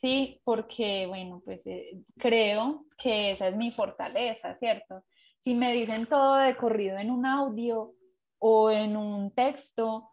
[0.00, 5.02] Sí, porque, bueno, pues eh, creo que esa es mi fortaleza, ¿cierto?
[5.42, 7.94] Si me dicen todo de corrido en un audio
[8.38, 10.10] o en un texto,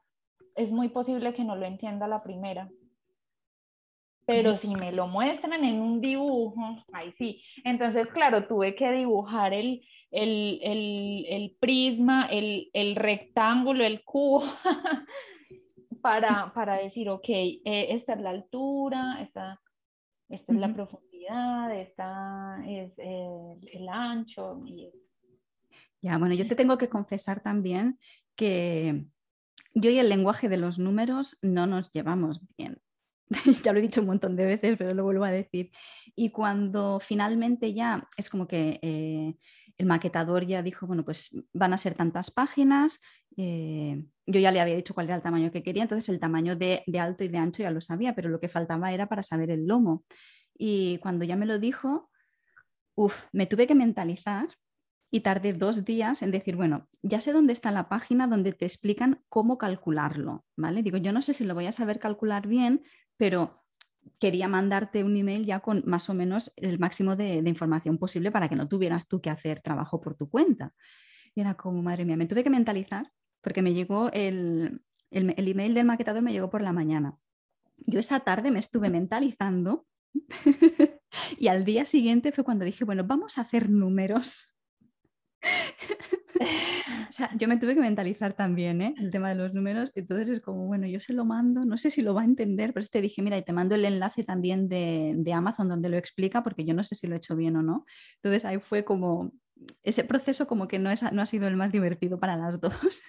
[0.56, 2.69] es muy posible que no lo entienda la primera.
[4.26, 7.41] Pero si me lo muestran en un dibujo, ahí sí.
[7.63, 14.43] Entonces, claro, tuve que dibujar el, el, el, el prisma, el, el rectángulo, el cubo.
[16.02, 19.62] para, para decir, ok, eh, esta es la altura, esta,
[20.30, 24.63] esta es la profundidad, esta es el, ancho.
[24.65, 24.89] Y...
[26.02, 28.00] Ya, bueno, yo te tengo que confesar también
[28.36, 29.06] que
[29.74, 32.80] yo y el lenguaje de los números no nos llevamos bien.
[33.63, 35.72] ya lo he dicho un montón de veces, pero lo vuelvo a decir.
[36.15, 39.36] Y cuando finalmente ya es como que eh,
[39.77, 42.99] el maquetador ya dijo, bueno, pues van a ser tantas páginas,
[43.35, 46.55] eh, yo ya le había dicho cuál era el tamaño que quería, entonces el tamaño
[46.55, 49.51] de, alto y de ancho ya lo sabía, pero lo que faltaba era para saber
[49.51, 50.03] el lomo.
[50.57, 52.09] Y cuando ya me lo dijo,
[52.95, 54.47] uff, me tuve que mentalizar
[55.11, 58.65] y tardé dos días en decir, bueno, ya sé dónde está la página donde te
[58.65, 60.81] explican cómo calcularlo, ¿vale?
[60.81, 62.83] Digo, yo no sé si lo voy a saber calcular bien,
[63.15, 63.63] pero
[64.20, 68.50] quería mandarte un email ya con más o menos el máximo de, información posible para
[68.50, 70.74] que no tuvieras tú que hacer trabajo por tu cuenta.
[71.36, 75.74] Y era como, madre mía, me tuve que mentalizar porque me llegó el, el, email
[75.74, 77.17] del maquetador, me llegó por la mañana.
[77.78, 79.86] Yo esa tarde me estuve mentalizando
[81.38, 84.54] y al día siguiente fue cuando dije, bueno, vamos a hacer números.
[87.10, 88.95] o sea, yo me tuve que mentalizar también ¿eh?
[88.97, 91.89] el tema de los números, entonces es como, bueno, yo se lo mando, no sé
[91.89, 94.67] si lo va a entender, pero te dije, mira, y te mando el enlace también
[94.67, 97.56] de, de, Amazon donde lo explica, porque yo no sé si lo he hecho bien
[97.56, 97.86] o no.
[98.15, 99.32] Entonces ahí fue como,
[99.84, 103.02] ese proceso como que no, es, no ha sido el más divertido para las dos,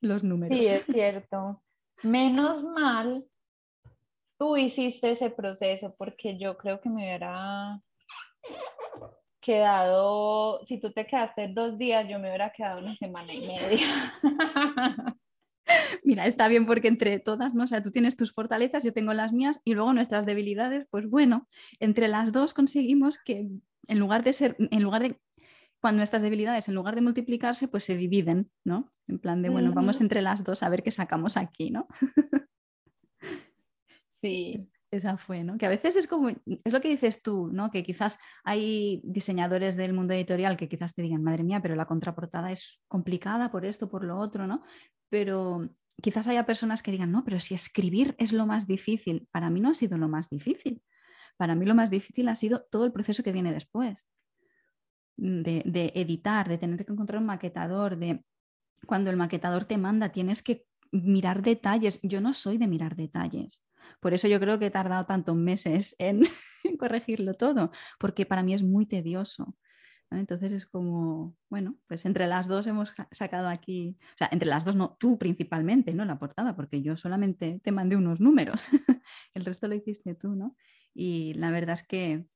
[0.00, 0.58] los números.
[0.58, 1.62] Sí, es cierto.
[2.02, 3.24] Menos mal
[4.38, 7.80] tú hiciste ese proceso, porque yo creo que me hubiera
[9.46, 14.12] quedado, si tú te quedaste dos días, yo me hubiera quedado una semana y media.
[16.04, 17.64] Mira, está bien porque entre todas, ¿no?
[17.64, 21.08] O sea, tú tienes tus fortalezas, yo tengo las mías y luego nuestras debilidades, pues
[21.08, 23.48] bueno, entre las dos conseguimos que
[23.86, 25.20] en lugar de ser, en lugar de,
[25.80, 28.92] cuando nuestras debilidades, en lugar de multiplicarse, pues se dividen, ¿no?
[29.06, 31.86] En plan de, bueno, vamos entre las dos a ver qué sacamos aquí, ¿no?
[34.22, 34.56] Sí.
[34.90, 35.58] Esa fue, ¿no?
[35.58, 37.70] Que a veces es como, es lo que dices tú, ¿no?
[37.70, 41.86] Que quizás hay diseñadores del mundo editorial que quizás te digan, madre mía, pero la
[41.86, 44.62] contraportada es complicada por esto, por lo otro, ¿no?
[45.08, 45.68] Pero
[46.00, 49.26] quizás haya personas que digan, no, pero si escribir es lo más difícil.
[49.32, 50.80] Para mí no ha sido lo más difícil.
[51.36, 54.06] Para mí lo más difícil ha sido todo el proceso que viene después.
[55.16, 58.24] De, de editar, de tener que encontrar un maquetador, de
[58.86, 61.98] cuando el maquetador te manda, tienes que mirar detalles.
[62.02, 63.65] Yo no soy de mirar detalles.
[64.00, 66.20] Por eso yo creo que he tardado tantos meses en,
[66.78, 69.56] corregirlo todo, porque para mí es muy tedioso.
[70.10, 74.64] Entonces es como, bueno, pues entre las dos hemos sacado aquí, o sea, entre las
[74.64, 76.04] dos no, tú principalmente, ¿no?
[76.04, 78.68] La portada, porque yo solamente te mandé unos números,
[79.34, 80.56] el resto lo hiciste tú, ¿no?
[80.94, 82.26] Y la verdad es que,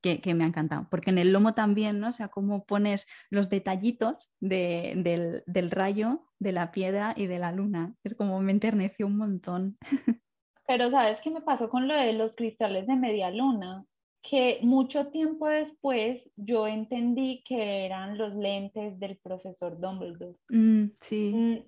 [0.00, 2.08] que, me ha encantado, porque en el lomo también, ¿no?
[2.08, 5.02] O sea, cómo pones los detallitos del,
[5.46, 9.78] del rayo, de la piedra y de la luna, es como me enterneció un montón.
[10.66, 13.84] Pero ¿sabes qué me pasó con lo de los cristales de media luna?
[14.22, 20.36] Que mucho tiempo después yo entendí que eran los lentes del profesor Dumbledore.
[20.48, 21.32] Mm, sí.
[21.32, 21.58] Mm.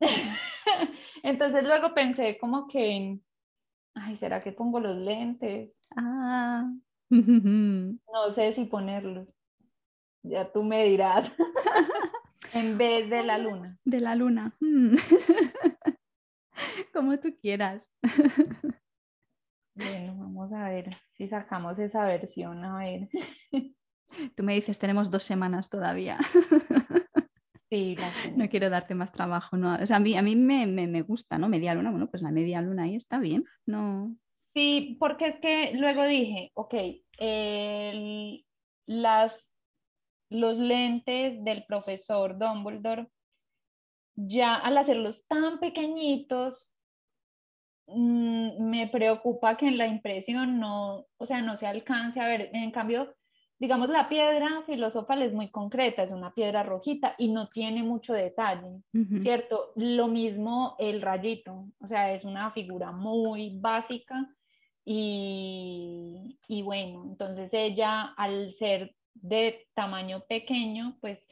[1.22, 3.20] Entonces luego pensé como que,
[3.94, 5.80] ay, ¿será que pongo los lentes?
[5.96, 6.64] Ah.
[7.10, 9.28] no sé si ponerlos.
[10.22, 11.30] Ya tú me dirás.
[12.52, 13.78] en vez de la luna.
[13.84, 14.56] De la luna.
[14.60, 14.96] Mm.
[16.94, 17.90] como tú quieras.
[19.72, 23.08] Bueno, vamos a ver si sacamos esa versión, a ver.
[24.36, 26.18] Tú me dices, tenemos dos semanas todavía.
[27.70, 27.96] Sí,
[28.34, 29.76] no quiero darte más trabajo, ¿no?
[29.76, 31.48] O sea, a mí, a mí me, me, gusta, ¿no?
[31.48, 34.16] Media luna, bueno, pues la media luna ahí está bien, ¿no?
[34.52, 36.74] Sí, porque es que luego dije, ok,
[38.86, 39.46] las,
[40.30, 43.08] los lentes del profesor Dumbledore
[44.16, 46.70] ya al hacerlos tan pequeñitos,
[47.86, 52.50] mm, me preocupa que en la impresión no, o sea, no se alcance a ver.
[52.52, 53.14] En cambio,
[53.58, 58.14] digamos, la piedra filosofal es muy concreta, es una piedra rojita y no tiene mucho
[58.14, 58.82] detalle,
[59.22, 59.72] ¿cierto?
[59.76, 64.26] Lo mismo el rayito, o sea, es una figura muy básica
[64.82, 71.26] y, y bueno, entonces ella al ser de tamaño pequeño, pues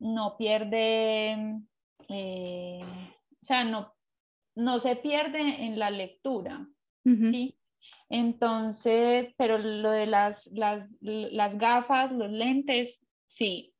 [0.00, 1.60] no pierde,
[2.12, 2.80] eh,
[3.42, 3.94] o sea, no,
[4.54, 6.66] no se pierde en la lectura,
[7.04, 7.58] ¿sí?
[8.08, 13.74] Entonces, pero lo de las, las, las gafas, los lentes, sí,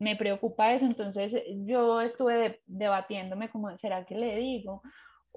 [0.00, 0.84] me preocupa eso.
[0.84, 1.32] Entonces,
[1.64, 4.82] yo estuve debatiéndome como, ¿será que le digo?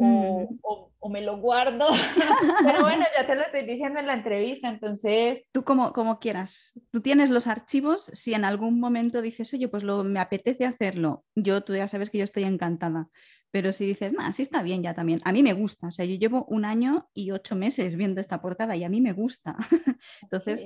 [0.01, 0.59] O, mm.
[0.63, 1.87] o, o, me lo guardo.
[2.65, 5.45] Pero bueno, ya te lo estoy diciendo en la entrevista, entonces...
[5.51, 6.73] Tú como, como quieras.
[6.91, 11.23] Tú tienes los archivos, si en algún momento dices, oye, pues lo, me apetece hacerlo,
[11.35, 13.09] yo, tú ya sabes que yo estoy encantada.
[13.51, 15.19] Pero si dices, nada, sí está bien ya también.
[15.25, 15.87] A mí me gusta.
[15.87, 19.01] O sea, yo llevo un año y ocho meses viendo esta portada y a mí
[19.01, 19.57] me gusta.
[20.21, 20.65] Entonces,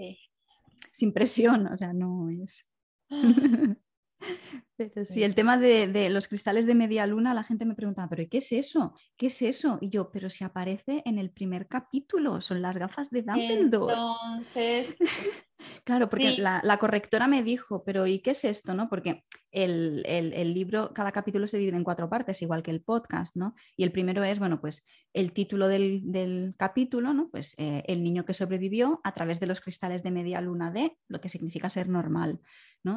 [0.91, 2.65] sin presión, o sea, no es.
[4.77, 8.23] Pero sí, el tema de, los cristales de media luna, la gente me pregunta, ¿pero
[8.29, 8.93] qué es eso?
[9.15, 9.77] ¿Qué es eso?
[9.79, 13.93] Y yo, pero si aparece en el primer capítulo, son las gafas de Dumbledore.
[13.93, 14.95] Entonces,
[15.85, 18.73] claro, porque la, correctora me dijo, pero ¿y qué es esto?
[18.73, 18.89] ¿no?
[18.89, 19.23] Porque
[19.55, 23.55] el, libro, cada capítulo se divide en cuatro partes, igual que el podcast, ¿no?
[23.77, 27.29] Y el primero es, bueno, pues el título del, capítulo, ¿no?
[27.29, 30.97] Pues eh, el niño que sobrevivió a través de los cristales de media luna de
[31.07, 32.41] lo que significa ser normal.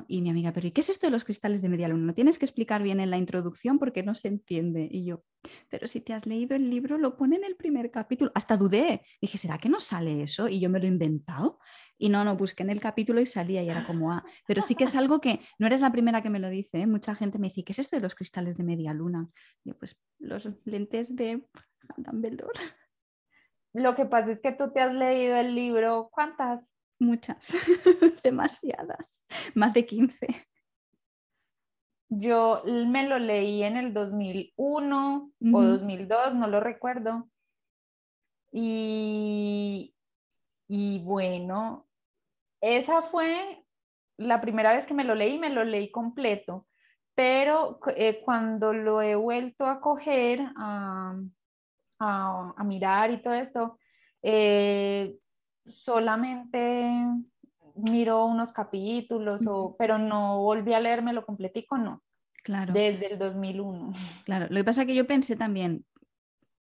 [0.07, 2.07] Y mi amiga, pero ¿y qué es esto de los cristales de media luna?
[2.07, 4.87] No tienes que explicar bien en la introducción porque no se entiende.
[4.91, 5.25] Y yo,
[5.71, 8.31] pero si te has leído el libro, lo pone en el primer capítulo.
[8.35, 9.01] Hasta dudé.
[9.21, 10.47] Dije, ¿será que no sale eso?
[10.47, 11.59] Y yo me lo he inventado.
[11.97, 14.75] Y no, no, busqué en el capítulo y salía y era como, ah, pero sí
[14.75, 16.81] que es algo que no eres la primera que me lo dice.
[16.81, 16.87] ¿eh?
[16.87, 19.29] Mucha gente me dice, ¿qué es esto de los cristales de media luna?
[19.65, 21.45] Y yo, pues los lentes de
[21.97, 22.61] Dumbledore.
[23.75, 26.65] Lo que pasa es que tú te has leído el libro, ¿cuántas?
[26.99, 27.55] Muchas,
[28.25, 29.23] demasiadas,
[29.55, 30.27] más de 15.
[32.11, 37.29] Yo me lo leí en el 2001 o 2002, no lo recuerdo.
[38.51, 39.95] Y,
[40.67, 41.87] y bueno,
[42.63, 43.65] esa fue
[44.19, 46.67] la primera vez que me lo leí, me lo leí completo,
[47.15, 51.19] pero eh, cuando lo he vuelto a coger, a,
[51.99, 53.79] a, mirar y todo esto,
[54.23, 55.17] eh,
[55.67, 57.05] solamente
[57.77, 62.03] miro unos capítulos, o, pero no volví a leérmelo completico, no.
[62.43, 62.73] Claro.
[62.73, 63.93] Desde el 2001.
[64.25, 65.85] Claro, lo que pasa es que yo pensé también,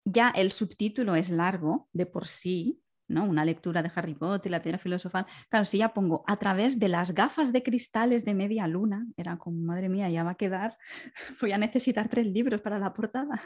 [0.04, 3.24] ya el subtítulo es largo de por sí, ¿no?
[3.24, 5.26] Una lectura de Harry Potter y la piedra filosofal.
[5.48, 9.36] Claro, si ya pongo a través de las gafas de cristales de media luna, era
[9.36, 10.76] como, madre mía, ya va a quedar,
[11.40, 13.42] voy a necesitar tres libros para la portada.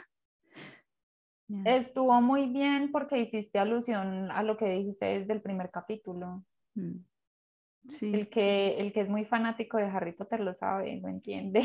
[1.65, 6.45] Estuvo muy bien porque hiciste alusión a lo que dijiste desde el primer capítulo.
[6.75, 6.99] Mm.
[7.87, 8.13] Sí.
[8.13, 11.63] El, que, el que es muy fanático de Harry Potter lo sabe, lo entiende.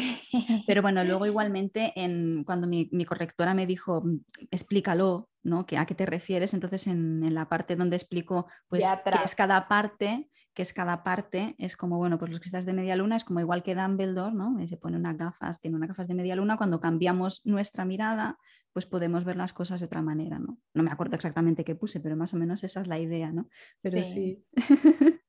[0.66, 5.66] Pero bueno, luego igualmente en, cuando mi, mi correctora me dijo, mm, explícalo, ¿no?
[5.76, 6.54] ¿A qué te refieres?
[6.54, 11.02] Entonces en, en la parte donde explico pues, qué es cada parte, que es cada
[11.02, 14.34] parte, es como, bueno, pues los cristales de media luna es como igual que Dumbledore,
[14.34, 14.56] ¿no?
[14.66, 18.38] Se pone unas gafas, tiene unas gafas de media luna, cuando cambiamos nuestra mirada,
[18.72, 20.58] pues podemos ver las cosas de otra manera, ¿no?
[20.72, 23.50] No me acuerdo exactamente qué puse, pero más o menos esa es la idea, ¿no?
[23.82, 24.42] Pero sí.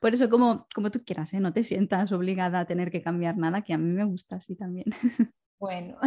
[0.00, 1.40] Por eso, como, como tú quieras, ¿eh?
[1.40, 4.56] no te sientas obligada a tener que cambiar nada, que a mí me gusta así
[4.56, 4.86] también.
[5.60, 5.98] Bueno.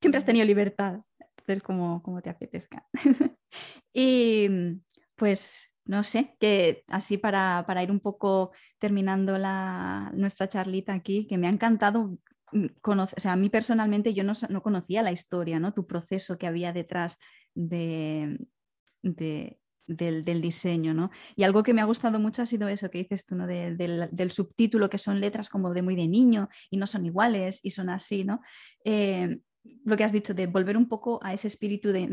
[0.00, 1.02] Siempre has tenido libertad,
[1.38, 2.84] hacer como, como te apetezca.
[3.94, 4.48] y
[5.14, 11.36] pues no sé, que así para, ir un poco terminando la, nuestra charlita aquí, que
[11.36, 12.18] me ha encantado
[12.52, 15.74] mm, conocer, o sea, a mí personalmente yo no, conocía la historia, ¿no?
[15.74, 17.18] Tu proceso que había detrás
[17.54, 18.38] de,
[19.86, 21.10] del, diseño, ¿no?
[21.36, 23.46] Y algo que me ha gustado mucho ha sido eso que dices tú, ¿no?
[23.46, 27.70] del, subtítulo, que son letras como de muy de niño y no son iguales y
[27.70, 28.40] son así, ¿no?
[28.84, 29.40] Eh,
[29.84, 32.08] lo que has dicho, de volver un poco a ese espíritu de,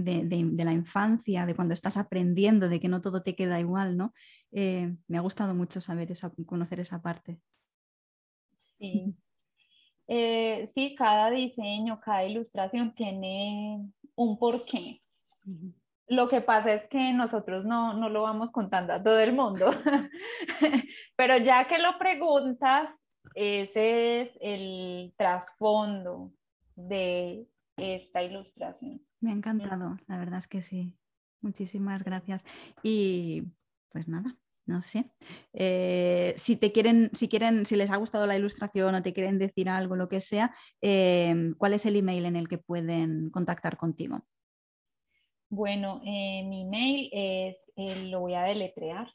[0.58, 4.14] la infancia, de cuando estás aprendiendo, de que no todo te queda igual, ¿no?
[4.52, 7.40] Eh, me ha gustado mucho saber esa, conocer esa parte.
[8.80, 9.16] Sí.
[10.08, 15.02] Eh, sí, cada diseño, cada ilustración tiene un porqué.
[16.08, 19.72] Lo que pasa es que nosotros no, no lo vamos contando a todo el mundo,
[21.18, 22.90] pero ya que lo preguntas,
[23.36, 26.32] ese es el trasfondo
[26.76, 27.46] de
[27.76, 29.02] esta ilustración.
[29.20, 30.94] Me ha encantado, la verdad es que sí.
[31.42, 32.44] Muchísimas gracias.
[32.82, 33.44] Y
[33.92, 35.12] pues nada, no sé.
[35.54, 39.40] Eh, si te quieren, si quieren, si les ha gustado la ilustración o te quieren
[39.40, 43.78] decir algo, lo que sea, eh, ¿cuál es el email en el que pueden contactar
[43.78, 44.26] contigo?
[45.50, 49.12] Bueno, eh, mi email es, lo voy a deletrear.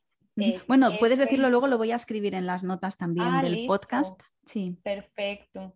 [0.67, 4.19] bueno, puedes decirlo luego, lo voy a escribir en las notas también ah, del podcast.
[4.47, 4.79] Sí.
[4.83, 5.75] Perfecto.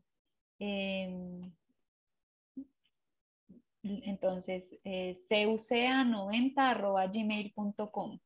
[0.59, 1.53] Em,
[3.83, 8.19] entonces, eh, cuca90.gmail.com.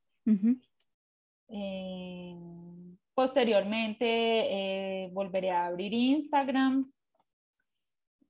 [1.49, 6.89] Em, posteriormente eh, volveré a abrir Instagram.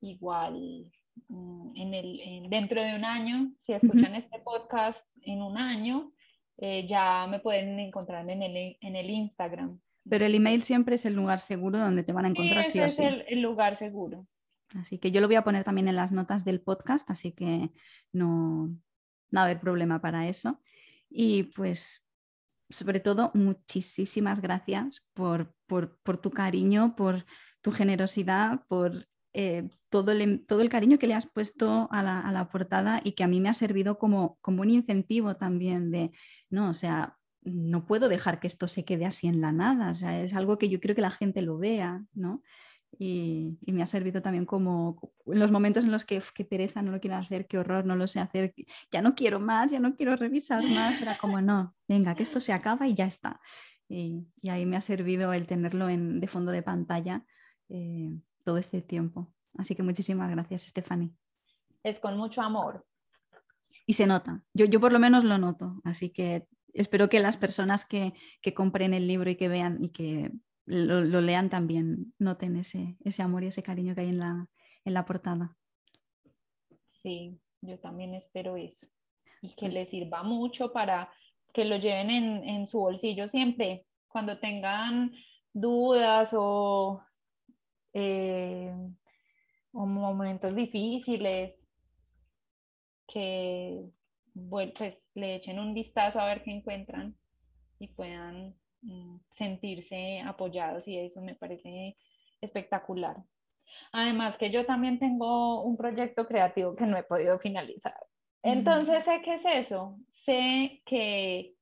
[0.01, 0.91] Igual
[1.29, 6.13] en el, dentro de un año, si escuchan este podcast en un año,
[6.59, 9.81] eh, ya me pueden encontrar en el, en el Instagram.
[10.09, 12.85] Pero el email siempre es el lugar seguro donde te van a encontrar sí, o
[12.85, 14.27] es el lugar seguro.
[14.75, 17.71] Así que yo lo voy a poner también en las notas del podcast, así que
[18.13, 18.69] no,
[19.31, 20.61] no va a haber problema para eso.
[21.09, 22.09] Y pues,
[22.69, 25.55] sobre todo, muchísimas gracias por,
[26.21, 27.25] tu cariño, por
[27.63, 32.49] tu generosidad, por eh, todo, el, todo, el, cariño que le has puesto a la,
[32.51, 36.13] portada y que a mí me ha servido como, como un incentivo también de,
[36.49, 39.95] no, o sea, no puedo dejar que esto se quede así en la nada, o
[39.95, 42.43] sea, es algo que yo creo que la gente lo vea, ¿no?
[42.99, 46.93] y, me ha servido también como en los momentos en los que qué pereza, no
[46.93, 48.55] lo quiero hacer, qué horror, no lo sé hacer,
[48.91, 52.41] ya no quiero más, ya no quiero revisar más, era como no, venga, que esto
[52.41, 53.41] se acaba y ya está.
[53.89, 57.25] Y, ahí me ha servido el tenerlo en, de fondo de pantalla
[57.69, 59.33] eh, todo este tiempo.
[59.57, 61.11] Así que muchísimas gracias, Stephanie.
[61.83, 62.87] Es con mucho amor.
[63.87, 67.37] Y se nota, yo, yo por lo menos lo noto, así que espero que las
[67.37, 70.31] personas que, que compren el libro y que vean y que
[70.67, 74.49] lo, lean también, noten ese, ese amor y ese cariño que hay en la,
[74.85, 75.57] en la portada.
[77.03, 78.87] Sí, yo también espero eso.
[79.43, 81.11] Y que les sirva mucho para
[81.53, 85.13] que lo lleven en, en su bolsillo siempre, cuando tengan
[85.53, 87.03] dudas o,
[87.93, 88.73] eh,
[89.73, 91.61] o momentos difíciles,
[93.07, 93.85] que
[94.49, 94.73] pues,
[95.15, 97.17] le echen un vistazo a ver qué encuentran
[97.79, 101.97] y puedan Mm, sentirse apoyados y eso me parece
[102.41, 103.17] espectacular.
[103.93, 107.97] Además que yo también tengo un proyecto creativo que no he podido finalizar.
[108.43, 111.55] Entonces sé qué es eso, sé que,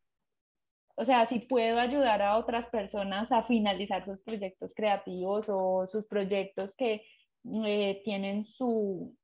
[0.94, 6.06] o sea, si puedo ayudar a otras personas a finalizar sus proyectos creativos o sus
[6.06, 7.02] proyectos que
[7.44, 9.16] eh, tienen su,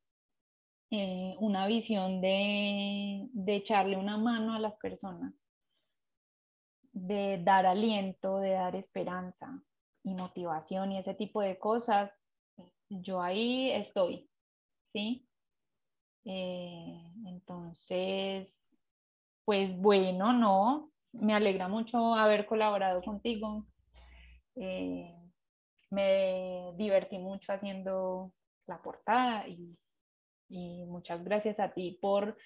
[0.91, 5.33] eh, una visión de, de echarle una mano a las personas
[6.95, 9.61] de dar aliento, de dar esperanza
[10.05, 12.11] y motivación y ese tipo de cosas,
[12.89, 14.31] yo ahí estoy,
[14.93, 15.27] ¿sí?
[16.25, 18.55] Eh, entonces,
[19.45, 23.67] pues bueno, no, me alegra mucho haber colaborado contigo.
[25.91, 28.33] Me divertí mucho haciendo
[28.67, 29.77] la portada y,
[30.87, 32.37] muchas gracias a ti por,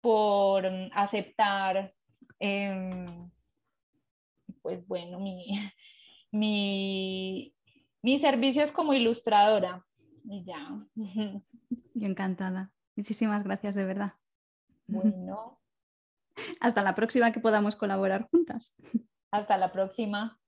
[0.00, 1.92] por aceptar
[2.38, 3.28] em,
[4.62, 5.72] pues bueno, mi,
[6.32, 7.54] mi,
[8.02, 9.84] mi servicio es como ilustradora.
[10.24, 10.86] Y ya.
[11.94, 12.72] Yo encantada.
[12.96, 14.12] Muchísimas gracias, de verdad.
[14.86, 15.60] Bueno.
[16.60, 18.74] Hasta la próxima que podamos colaborar juntas.
[19.30, 20.38] Hasta la próxima.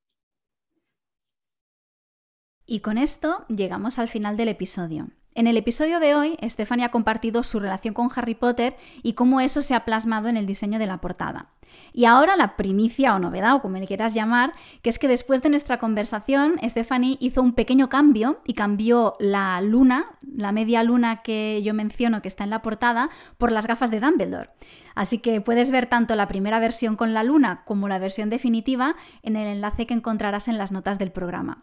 [2.71, 5.09] Y con esto llegamos al final del episodio.
[5.35, 9.41] En el episodio de hoy, Stephanie ha compartido su relación con Harry Potter y cómo
[9.41, 11.49] eso se ha plasmado en el diseño de la portada.
[11.95, 14.53] Y ahora la primicia o novedad, o como le quieras llamar,
[14.83, 19.63] que es que después de nuestra conversación, Stephanie hizo un pequeño cambio y cambió la
[19.63, 23.09] luna, la media luna que yo menciono que está en la portada,
[23.39, 24.51] por las gafas de Dumbledore.
[24.95, 28.95] Así que puedes ver tanto la primera versión con la luna como la versión definitiva
[29.23, 31.63] en el enlace que encontrarás en las notas del programa.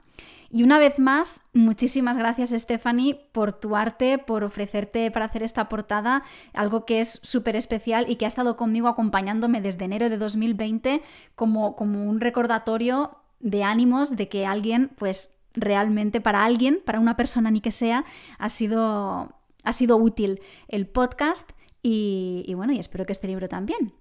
[0.50, 5.70] Y una vez más, muchísimas gracias Stephanie por tu arte, por ofrecerte para hacer esta
[5.70, 6.24] portada,
[6.54, 11.02] algo que es súper especial y que ha estado conmigo acompañándome desde enero de 2020
[11.36, 17.16] como, como un recordatorio de ánimos de que alguien, pues realmente para alguien, para una
[17.18, 18.06] persona ni que sea,
[18.38, 19.34] ha sido,
[19.64, 23.94] ha sido útil el podcast y, y bueno, y espero que este libro también.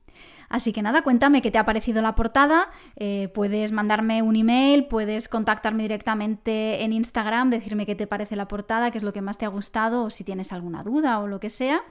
[0.55, 2.71] Así que nada, cuéntame qué te ha parecido la portada.
[2.95, 8.47] Eh, puedes mandarme un email, puedes contactarme directamente en Instagram, decirme qué te parece la
[8.47, 11.27] portada, qué es lo que más te ha gustado o si tienes alguna duda o
[11.27, 11.83] lo que sea.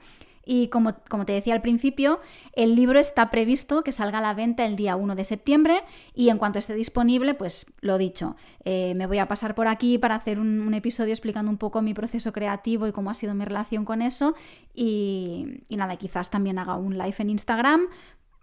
[0.46, 2.20] Y como, te decía al principio,
[2.54, 5.82] el libro está previsto que salga a la venta el día 1 de septiembre
[6.14, 9.98] y en cuanto esté disponible, pues lo dicho, eh, me voy a pasar por aquí
[9.98, 13.44] para hacer un, episodio explicando un poco mi proceso creativo y cómo ha sido mi
[13.44, 14.34] relación con eso.
[14.74, 17.88] Y nada, quizás también haga un live en Instagram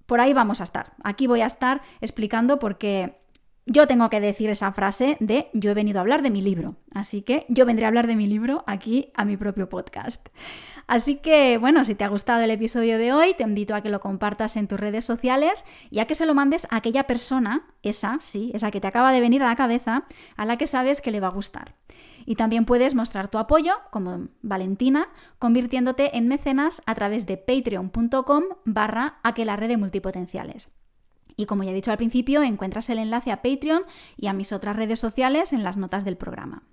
[0.06, 0.94] por ahí vamos a estar.
[1.04, 3.16] Aquí voy a estar explicando por qué
[3.66, 6.76] yo tengo que decir esa frase de yo he venido a hablar de mi libro.
[6.94, 10.28] Así que yo vendré a hablar de mi libro aquí a mi propio podcast.
[10.88, 13.90] Así que, bueno, si te ha gustado el episodio de hoy, te invito a que
[13.90, 17.66] lo compartas en tus redes sociales y a que se lo mandes a aquella persona,
[17.82, 21.00] esa, sí, esa que te acaba de venir a la cabeza, a la que sabes
[21.00, 21.76] que le va a gustar.
[22.26, 25.10] Y también puedes mostrar tu apoyo, como Valentina,
[25.40, 30.70] convirtiéndote en mecenas a través de patreon.com barra aquelarre de multipotenciales.
[31.36, 33.84] Y como ya he dicho al principio, encuentras el enlace a Patreon
[34.18, 36.64] y a mis otras redes sociales en las notas del programa.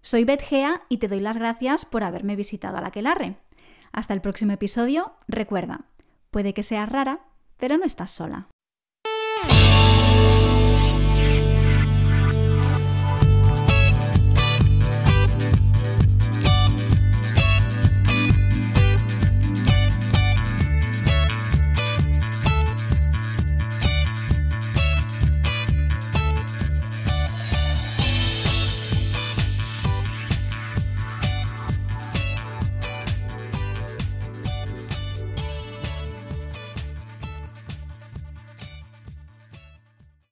[0.00, 3.36] Soy Beth Gea y te doy las gracias por haberme visitado a la Aquelarre.
[3.92, 5.86] Hasta el próximo episodio, recuerda,
[6.30, 7.20] puede que seas rara,
[7.56, 8.48] pero no estás sola.